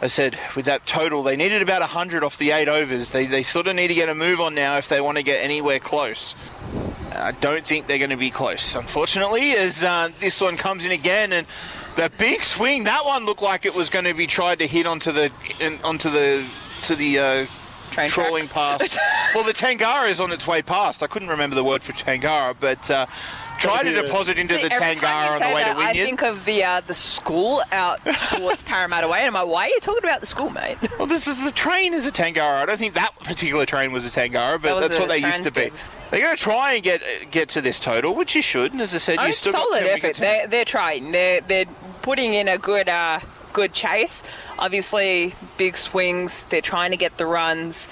[0.00, 3.12] I said, with that total, they needed about 100 off the eight overs.
[3.12, 5.22] They, they sort of need to get a move on now if they want to
[5.22, 6.34] get anywhere close.
[7.12, 10.92] I don't think they're going to be close, unfortunately, as uh, this one comes in
[10.92, 11.46] again and
[11.94, 12.84] the big swing.
[12.84, 15.78] That one looked like it was going to be tried to hit onto the in,
[15.82, 16.44] onto the
[16.82, 17.46] to the uh,
[17.90, 18.98] Train trawling tracks.
[18.98, 18.98] past.
[19.34, 21.02] well, the Tangara is on its way past.
[21.02, 23.06] I couldn't remember the word for Tangara, but uh,
[23.58, 26.22] Try to deposit into See, the every Tangara on the way that, to I think
[26.22, 29.18] of the uh, the school out towards Parramatta Way.
[29.20, 30.78] And I'm like, why are you talking about the school, mate?
[30.98, 32.62] Well, this is the train is a Tangara.
[32.62, 35.44] I don't think that particular train was a Tangara, but was that's what they used
[35.44, 35.62] to be.
[35.66, 35.72] Transdiv.
[36.10, 38.74] They're going to try and get get to this total, which you should.
[38.80, 40.02] As I said, Oh, you still got solid 10 effort.
[40.02, 41.12] wickets in- They're, they're trying.
[41.12, 41.66] They're they're
[42.02, 43.20] putting in a good uh,
[43.52, 44.22] good chase.
[44.58, 46.44] Obviously, big swings.
[46.44, 47.88] They're trying to get the runs.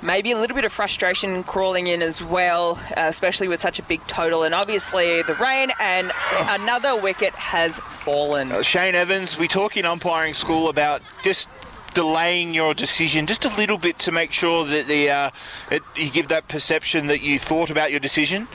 [0.00, 3.82] Maybe a little bit of frustration crawling in as well, uh, especially with such a
[3.82, 4.44] big total.
[4.44, 6.12] And obviously, the rain and
[6.48, 8.52] another wicket has fallen.
[8.52, 11.48] Uh, Shane Evans, we talk in umpiring school about just
[11.94, 15.30] delaying your decision just a little bit to make sure that the uh,
[15.70, 18.46] it, you give that perception that you thought about your decision.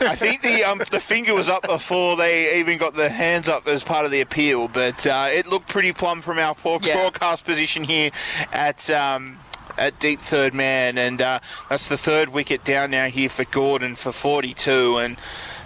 [0.00, 3.68] I think the um, the finger was up before they even got the hands up
[3.68, 7.44] as part of the appeal, but uh, it looked pretty plumb from our forecast Yeah.
[7.44, 8.12] position here
[8.50, 8.88] at.
[8.88, 9.40] Um,
[9.78, 13.96] at deep third man, and uh, that's the third wicket down now here for Gordon
[13.96, 14.98] for 42.
[14.98, 15.16] And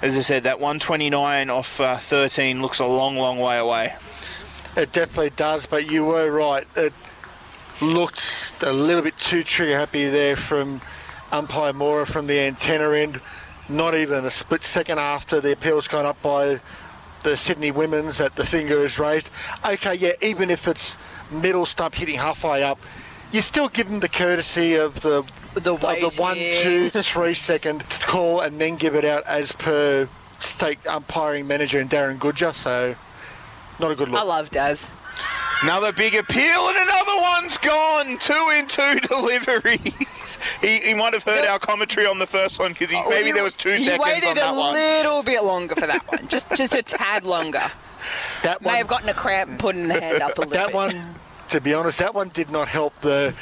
[0.03, 3.95] as I said, that 129 off uh, 13 looks a long, long way away.
[4.77, 6.67] It definitely does, but you were right.
[6.77, 6.93] It
[7.81, 10.81] looked a little bit too trigger happy there from
[11.33, 13.21] umpire Mora from the antenna end.
[13.69, 16.61] Not even a split second after the appeal's gone up by
[17.23, 19.31] the Sydney women's that the finger is raised.
[19.65, 20.97] Okay, yeah, even if it's
[21.31, 22.79] middle stump hitting halfway up,
[23.33, 25.23] you still give them the courtesy of the
[25.55, 26.91] The of the one, waiting.
[26.91, 30.09] two, three second call and then give it out as per
[30.39, 32.53] state umpiring manager and Darren Goodger.
[32.53, 32.95] So
[33.79, 34.21] not a good look.
[34.21, 34.91] I love Daz.
[35.63, 38.17] Another big appeal, and another one's gone.
[38.17, 40.39] Two in two deliveries.
[40.63, 43.35] he, he might have heard our commentary on the first one because oh, maybe You-
[43.35, 44.73] there was two you seconds waited on that a one.
[44.73, 47.61] little bit longer for that one, just just a tad longer.
[48.43, 50.75] that one, May have gotten a cramp putting the hand up a little that bit.
[50.75, 51.15] one,
[51.51, 53.35] to be honest, that one did not help the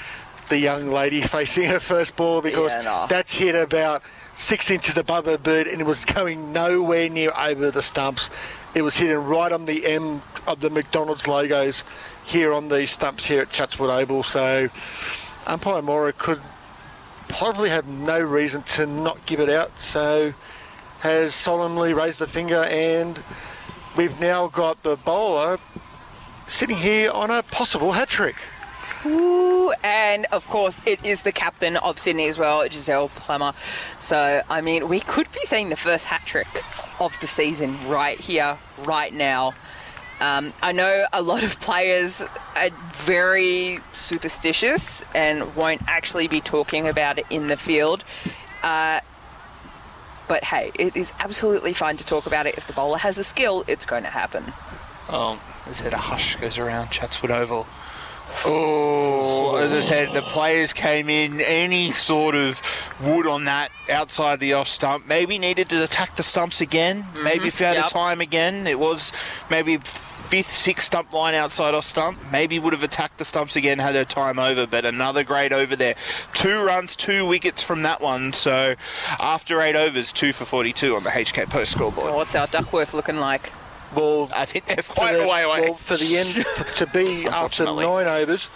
[0.48, 3.06] the young lady facing her first ball because Yeah, no.
[3.06, 4.02] that's hit about
[4.34, 8.30] six inches above her bird and it was going nowhere near over the stumps.
[8.74, 11.84] It was hitting right on the M of the McDonald's logos
[12.24, 14.22] here on the stumps here at Chatswood Oval.
[14.22, 14.68] So
[15.46, 16.40] umpire Mora could
[17.28, 19.78] probably have no reason to not give it out.
[19.78, 20.32] So
[21.00, 23.20] has solemnly raised the finger and
[23.98, 25.58] we've now got the bowler
[26.48, 28.36] sitting here on a possible hat trick.
[29.06, 33.54] Ooh, and of course, it is the captain of Sydney as well, Giselle Plummer.
[34.00, 36.48] So, I mean, we could be seeing the first hat trick
[36.98, 39.54] of the season right here, right now.
[40.20, 42.24] Um, I know a lot of players
[42.56, 48.04] are very superstitious and won't actually be talking about it in the field.
[48.64, 49.00] Uh,
[50.26, 52.58] but hey, it is absolutely fine to talk about it.
[52.58, 54.52] If the bowler has a skill, it's going to happen.
[55.08, 57.66] Oh, as I said, a hush goes around Chatswood Oval.
[58.44, 61.40] Oh, as I said, the players came in.
[61.40, 62.60] Any sort of
[63.00, 65.06] wood on that outside the off stump.
[65.06, 67.02] Maybe needed to attack the stumps again.
[67.04, 67.24] Mm-hmm.
[67.24, 67.86] Maybe found Yep.
[67.86, 68.66] a time again.
[68.66, 69.12] It was
[69.50, 72.18] maybe fifth, sixth stump line outside off stump.
[72.30, 74.66] Maybe would have attacked the stumps again had her time over.
[74.66, 75.94] But another great over there.
[76.34, 78.34] Two runs, two wickets from that one.
[78.34, 78.74] So
[79.18, 82.14] after eight overs, two for 42 on the HK Post scoreboard.
[82.14, 83.52] What's our Duckworth looking like?
[83.94, 85.60] Well, I think they're for quite the, a way away.
[85.62, 87.84] well, for the end for, to be after Unfortunately.
[87.84, 88.50] nine overs,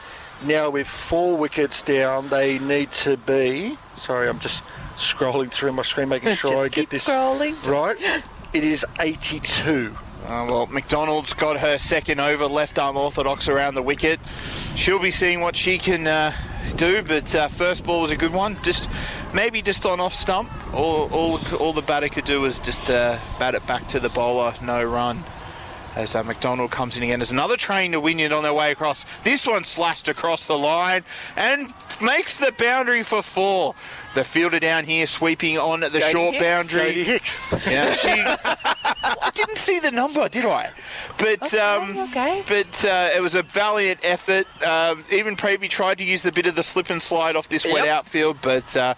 [0.45, 3.79] now with four wickets down, they need to be.
[3.97, 4.63] Sorry, I'm just
[4.97, 7.57] scrolling through my screen, making sure Just I get this scrolling.
[7.67, 7.97] right.
[8.53, 9.97] It is 82.
[10.25, 14.21] Uh, well, McDonald's got her second over, left arm orthodox around the wicket.
[14.77, 16.33] She'll be seeing what she can uh,
[16.77, 18.57] do, but uh, first ball was a good one.
[18.63, 18.89] Just
[19.35, 20.51] maybe just on off stump.
[20.73, 24.11] All, all, all the batter could do was just uh, bat it back to the
[24.11, 25.25] bowler, no run.
[25.95, 29.05] As uh, McDonald comes in again, there's another train to Wynyard on their way across.
[29.25, 31.05] This one slashed across the line
[31.37, 33.75] and makes the boundary for four.
[34.15, 36.43] The fielder down here sweeping on the Jodie short Hicks.
[36.43, 36.95] boundary.
[36.95, 37.41] Jodie Hicks.
[37.67, 38.11] Yeah, she.
[39.05, 40.71] I didn't see the number, did I?
[41.19, 42.43] But um, okay.
[42.47, 44.47] but uh, it was a valiant effort.
[44.65, 47.65] Um, even Prevey tried to use the bit of the slip and slide off this
[47.65, 48.95] wet outfield, but uh,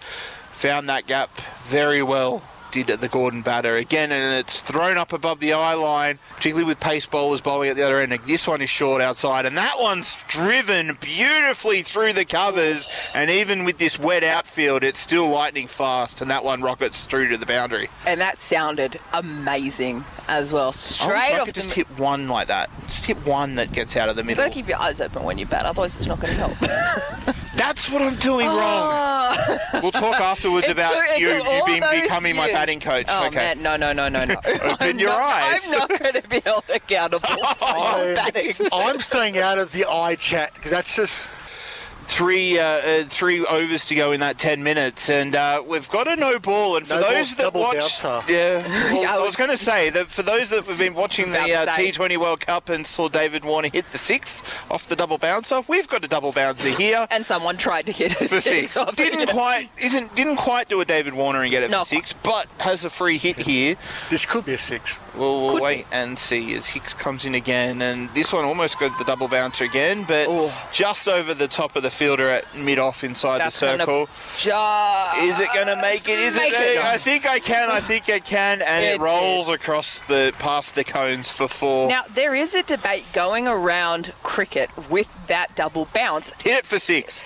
[0.51, 1.29] found that gap
[1.63, 2.41] very well.
[2.83, 6.79] Did the Gordon batter again, and it's thrown up above the eye line, particularly with
[6.79, 8.17] pace bowlers bowling at the other end.
[8.25, 12.87] This one is short outside, and that one's driven beautifully through the covers.
[13.13, 17.29] And even with this wet outfield, it's still lightning fast, and that one rockets through
[17.29, 17.89] to the boundary.
[18.05, 20.71] And that sounded amazing as well.
[20.71, 21.61] Straight I off could the.
[21.61, 22.69] just hit one like that.
[22.87, 24.43] Just hit one that gets out of the middle.
[24.43, 26.47] You've got to keep your eyes open when you bat, otherwise it's not going to
[26.47, 27.35] help.
[27.55, 28.57] That's what I'm doing oh.
[28.57, 29.57] wrong.
[29.81, 32.45] We'll talk afterwards It about took- it you, took you all being, those becoming my
[32.45, 32.55] years.
[32.55, 33.05] batting coach.
[33.09, 33.35] Oh okay.
[33.35, 34.35] man, no, no, no, no, no.
[34.45, 35.61] Open I'm your not, eyes.
[35.65, 37.27] I'm not going to be held accountable.
[37.29, 41.27] I, I'm staying out of the eye chat because that's just
[42.07, 46.07] three uh, uh, three overs to go in that 10 minutes, and uh, we've got
[46.07, 46.77] a no ball.
[46.77, 48.21] And for No ball, those that watch, yeah,
[48.93, 50.93] well, Yeah, I I was- was going to say that for those that have been
[50.93, 51.65] watching the uh.
[51.67, 54.41] T20 World Cup and saw David Warner hit the six
[54.71, 57.07] off the double bouncer, we've got a double bouncer here.
[57.11, 58.43] And someone tried to hit a for six.
[58.71, 58.77] six.
[58.77, 59.29] off Didn't it.
[59.35, 61.79] quite isn't didn't quite do a David Warner and get it No.
[61.79, 63.75] for six, but has a free hit here.
[64.09, 64.99] This could be a six.
[65.17, 68.97] We'll, we'll wait and see as Hicks comes in again, and this one almost got
[68.97, 70.51] the double bouncer again, but Ooh.
[70.71, 74.09] just over the top of the fielder at mid off inside That's the circle.
[74.37, 76.19] Just Is it going to make it?
[76.19, 76.83] Is make it?
[76.83, 77.69] I think I can.
[77.69, 79.55] I think I can, and it, It rolls did.
[79.55, 81.87] across the past the cones for four.
[81.87, 86.31] Now there is a debate going around cricket with that double bounce.
[86.39, 87.23] Hit it for six.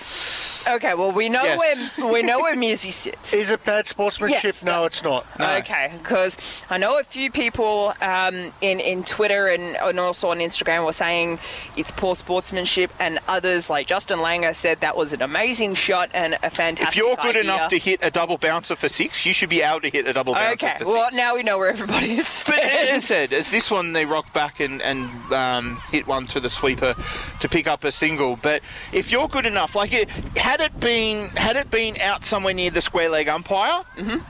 [0.68, 1.58] Okay, well we know Yes.
[1.98, 3.32] where we know where Mizzy sits.
[3.32, 4.42] Is it bad sportsmanship?
[4.44, 5.26] Yes, no, it's not.
[5.38, 5.56] No.
[5.56, 6.36] Okay, because
[6.68, 10.92] I know a few people um, in in Twitter and, and also on Instagram were
[10.92, 11.38] saying
[11.76, 16.34] it's poor sportsmanship, and others like Justin Langer said that was an amazing shot and
[16.42, 16.88] a fantastic.
[16.88, 17.42] If you're good idea.
[17.42, 20.12] enough to hit a double bouncer for six, you should be able to hit a
[20.12, 21.16] double bouncer Okay, well six.
[21.16, 22.44] now we know where everybody is.
[22.46, 26.26] But as I said, it's this one they rock back and, and um, hit one
[26.26, 26.94] through the sweeper
[27.40, 28.36] to pick up a single.
[28.36, 30.08] But if you're good enough, like it,
[30.50, 33.82] had it been had it been out somewhere near the square leg umpire,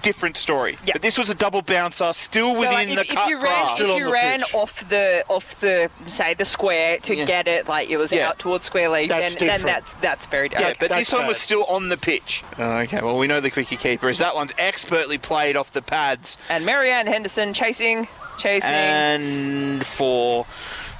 [0.02, 0.74] different story.
[0.74, 0.90] Mm-hmm.
[0.92, 3.36] But this was a double bouncer, still So within like, the if, if cut you
[3.36, 3.74] ran, grass.
[3.76, 4.54] Still if on you the ran pitch.
[4.54, 7.24] off the off the say the square to Yeah.
[7.24, 8.28] get it, like it was Yeah.
[8.28, 10.62] out towards square leg, That's then, then that's that's very different.
[10.66, 10.90] yeah, different.
[10.90, 12.44] but that's this one was still on the pitch.
[12.58, 16.36] okay, well we know the quickie keeper is that one's expertly played off the pads.
[16.50, 18.08] And Marianne Henderson chasing,
[18.38, 18.70] chasing.
[18.70, 20.46] And for,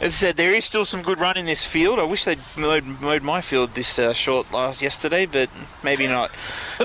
[0.01, 1.98] as I said, there is still some good run in this field.
[1.98, 5.51] I wish they'd mowed, mowed my field this uh, short last yesterday, but
[5.82, 6.30] maybe not.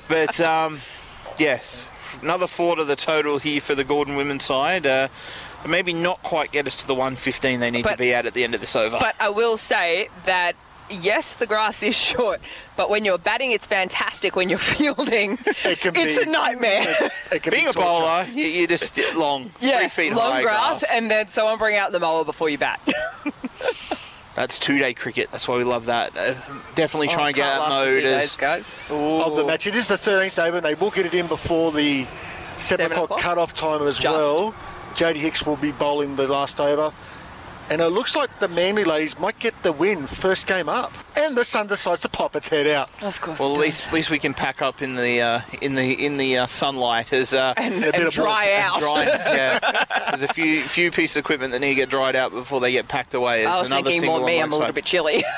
[0.08, 0.82] but um,
[1.40, 1.86] yes,
[2.22, 4.86] another four to the total here for the Gordon women's side.
[4.86, 5.08] Uh,
[5.68, 8.44] maybe not quite get us to the 115 they need to be at at the
[8.44, 8.98] end of this over.
[9.00, 10.56] But I will say that
[10.90, 12.42] yes, the grass is short,
[12.76, 14.36] but when you're batting, it's fantastic.
[14.36, 16.86] When you're fielding, It can it's be- a nightmare.
[17.32, 17.80] It can Being be a torture.
[17.88, 21.76] bowler, you, you're just long, yeah, three feet long high grass, and then someone bring
[21.78, 22.80] out the mower before you bat.
[24.36, 25.30] That's two-day cricket.
[25.32, 26.16] That's why we love that.
[26.18, 26.34] Uh,
[26.76, 28.76] definitely try and get Can't that last for mode as days, guys.
[28.90, 29.66] of the match.
[29.66, 30.62] It is the 13th, David.
[30.64, 32.10] They will get it in before the 7,
[32.58, 33.20] Seven o'clock, o'clock?
[33.22, 34.18] cut-off time as Just.
[34.18, 34.54] well.
[34.94, 36.94] Jodie Hicks will be bowling the last over.
[37.70, 40.94] And it looks like the Manly ladies might get the win first game up.
[41.18, 42.90] And the sun decides to pop its head out.
[43.02, 43.40] Of course.
[43.40, 46.18] Well, at least, at least we can pack up in the uh, in the in
[46.18, 48.80] the uh, sunlight as uh, and, a bit and of dry bullet- out.
[48.80, 49.04] dry.
[49.36, 52.60] yeah, there's a few few pieces of equipment that need to get dried out before
[52.62, 53.46] they get packed away.
[53.46, 54.40] As I was another thinking single more me.
[54.40, 55.24] I'm a little bit chilly.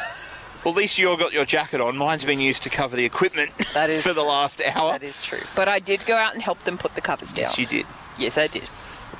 [0.64, 1.96] Well, at least you all got your jacket on.
[1.96, 4.92] Mine's been used to cover the equipment That is for the last hour.
[4.92, 5.44] that is true.
[5.56, 7.52] But I did go out and help them put the covers down.
[7.52, 7.86] Yes, you did.
[8.18, 8.68] Yes, I did.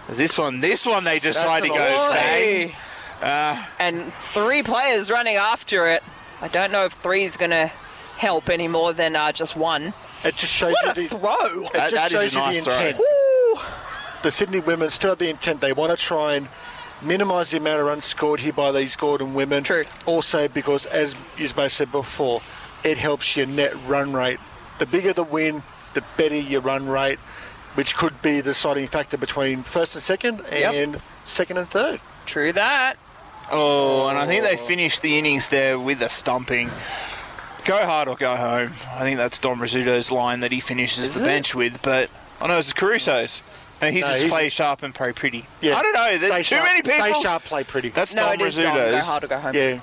[0.10, 2.74] This one, this one, they decide to go bang.
[3.24, 3.66] Oi.
[3.80, 6.04] and three players running after it.
[6.42, 7.68] I don't know if three is going to
[8.18, 9.94] help any more than uh, just one.
[10.24, 11.64] It just shows What a you the, throw!
[11.66, 12.86] it That- just that is shows a you nice the throw.
[12.86, 13.02] intent.
[14.24, 15.62] The Sydney women still have the intent.
[15.62, 16.48] They want to try and
[17.02, 19.64] minimise the amount of runs scored here by these Gordon women.
[19.64, 19.86] True.
[20.08, 22.42] Also, because as you both said before,
[22.84, 24.40] it helps your net run rate.
[24.80, 25.62] The bigger the win,
[25.94, 27.20] the better your run rate,
[27.76, 30.74] which could be the deciding factor between first and second, Yep.
[30.74, 32.00] and second and third.
[32.26, 32.98] True that.
[33.52, 36.70] Oh, and I think they finished the innings there with a stumping.
[37.66, 38.74] Go hard or go home.
[38.94, 41.26] I think that's Don Rizzuto's line that he finishes the it?
[41.26, 42.10] bench with, but
[42.42, 43.42] I know it's Caruso's.
[43.80, 45.46] And he's No, just he's- play sharp and play pretty.
[45.62, 45.78] Yeah.
[45.78, 46.08] I don't know.
[46.08, 47.14] Stay There's too sharp, many people.
[47.14, 47.90] Stay sharp, play pretty.
[47.90, 48.64] That's No, Don it is Dom.
[48.76, 49.06] Go Rizzuto's.
[49.06, 49.54] hard or go home.
[49.56, 49.80] yeah.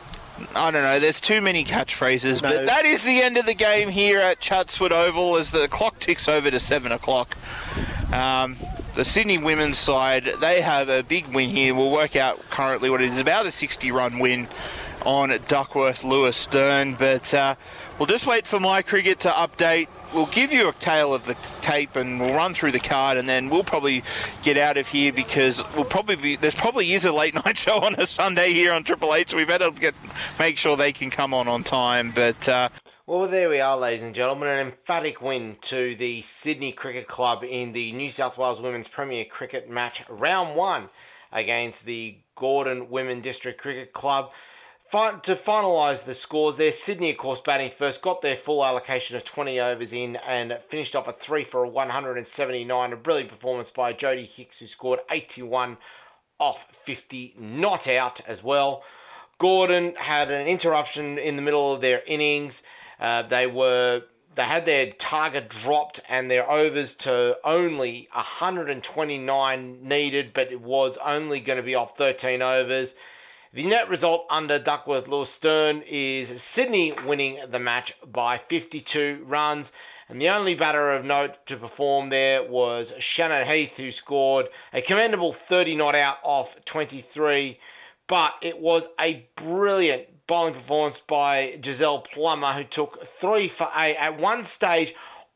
[0.57, 0.99] I don't know.
[0.99, 2.49] There's too many catchphrases, No.
[2.51, 6.01] but that is the end of the game here at Chatswood Oval as the clock
[6.01, 7.37] ticks over to seven o'clock.
[8.13, 8.57] Um,
[8.95, 11.75] the Sydney women's side they have a big win here.
[11.75, 14.49] We'll work out currently what it is about a 60-run win
[15.05, 17.57] on Duckworth Lewis Stern, but uh,
[17.99, 19.89] we'll just wait for my cricket to update.
[20.15, 23.29] We'll give you a tale of the tape and we'll run through the card and
[23.29, 24.05] then we'll probably
[24.43, 27.81] get out of here because we'll probably be there's probably is a late night show
[27.81, 29.31] on a Sunday here on Triple H.
[29.31, 29.95] So we better get
[30.39, 32.13] make sure they can come on on time.
[32.13, 32.69] But uh,
[33.07, 34.49] Well, there we are, ladies and gentlemen.
[34.49, 39.27] An emphatic win to the Sydney Cricket Club in the New South Wales Women's Premier
[39.27, 40.89] Cricket match, round one,
[41.31, 44.31] against the Gordon Women District Cricket Club.
[44.91, 49.25] To finalise the scores there, Sydney, of course, batting first, got their full allocation of
[49.27, 52.93] 20 overs in and finished off a 3 for a 179.
[52.95, 55.77] A brilliant performance by Jodie Hicks, who scored 81
[56.41, 58.83] off 50, not out as well.
[59.37, 62.63] Gordon had an interruption in the middle of their innings.
[63.05, 64.03] Uh, they were
[64.35, 70.97] they had their target dropped and their overs to only 129 needed, but it was
[71.05, 72.95] only going to be off 13 overs.
[73.53, 79.71] The net result under Duckworth Lewis Stern is Sydney winning the match by 52 runs.
[80.09, 84.81] And the only batter of note to perform there was Shannon Heath, who scored a
[84.81, 87.59] commendable 30 not out off 23.
[88.07, 93.97] But it was a brilliant bowling performance by Giselle Plummer, who took three for eight
[93.97, 94.95] at one stage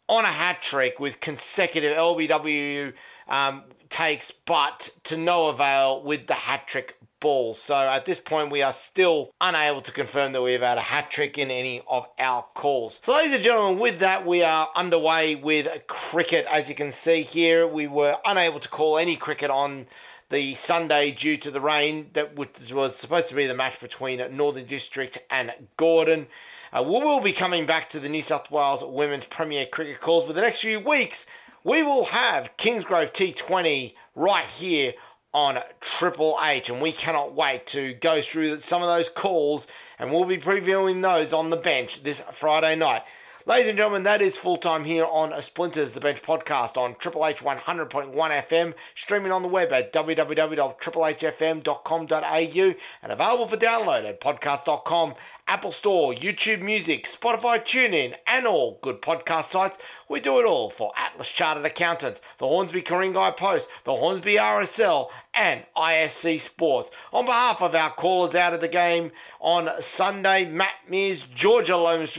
[0.08, 2.92] on a hat trick with consecutive LBW
[3.28, 7.54] um, takes, but to no avail with the hat trick ball.
[7.54, 11.10] So at this point, we are still unable to confirm that we've had a hat
[11.10, 13.00] trick in any of our calls.
[13.04, 16.46] So, ladies and gentlemen, with that, we are underway with cricket.
[16.50, 19.86] As you can see here, we were unable to call any cricket on
[20.30, 24.66] the Sunday due to the rain that was supposed to be the match between Northern
[24.66, 26.26] District and Gordon.
[26.72, 30.26] Uh, we will be coming back to the New South Wales Women's Premier Cricket calls,
[30.26, 31.24] but the next few weeks
[31.64, 34.94] we will have Kingsgrove T20 right here
[35.32, 39.66] on Triple H, and we cannot wait to go through some of those calls,
[39.98, 43.02] and we'll be previewing those on the bench this Friday night.
[43.48, 47.26] Ladies and gentlemen, that is full time here on Splinters, the Bench podcast on Triple
[47.26, 55.14] H 100.1 FM, streaming on the web at www.triplehfm.com.au and available for download at podcast.com
[55.48, 59.78] Apple Store, YouTube Music, Spotify TuneIn, and all good podcast sites.
[60.06, 65.08] We do it all for Atlas Chartered Accountants, the Hornsby Ku-ring-gai Post, the Hornsby RSL,
[65.32, 66.90] and ISC Sports.
[67.14, 72.18] On behalf of our callers out of the game on Sunday, Matt Mears, Georgia Lomas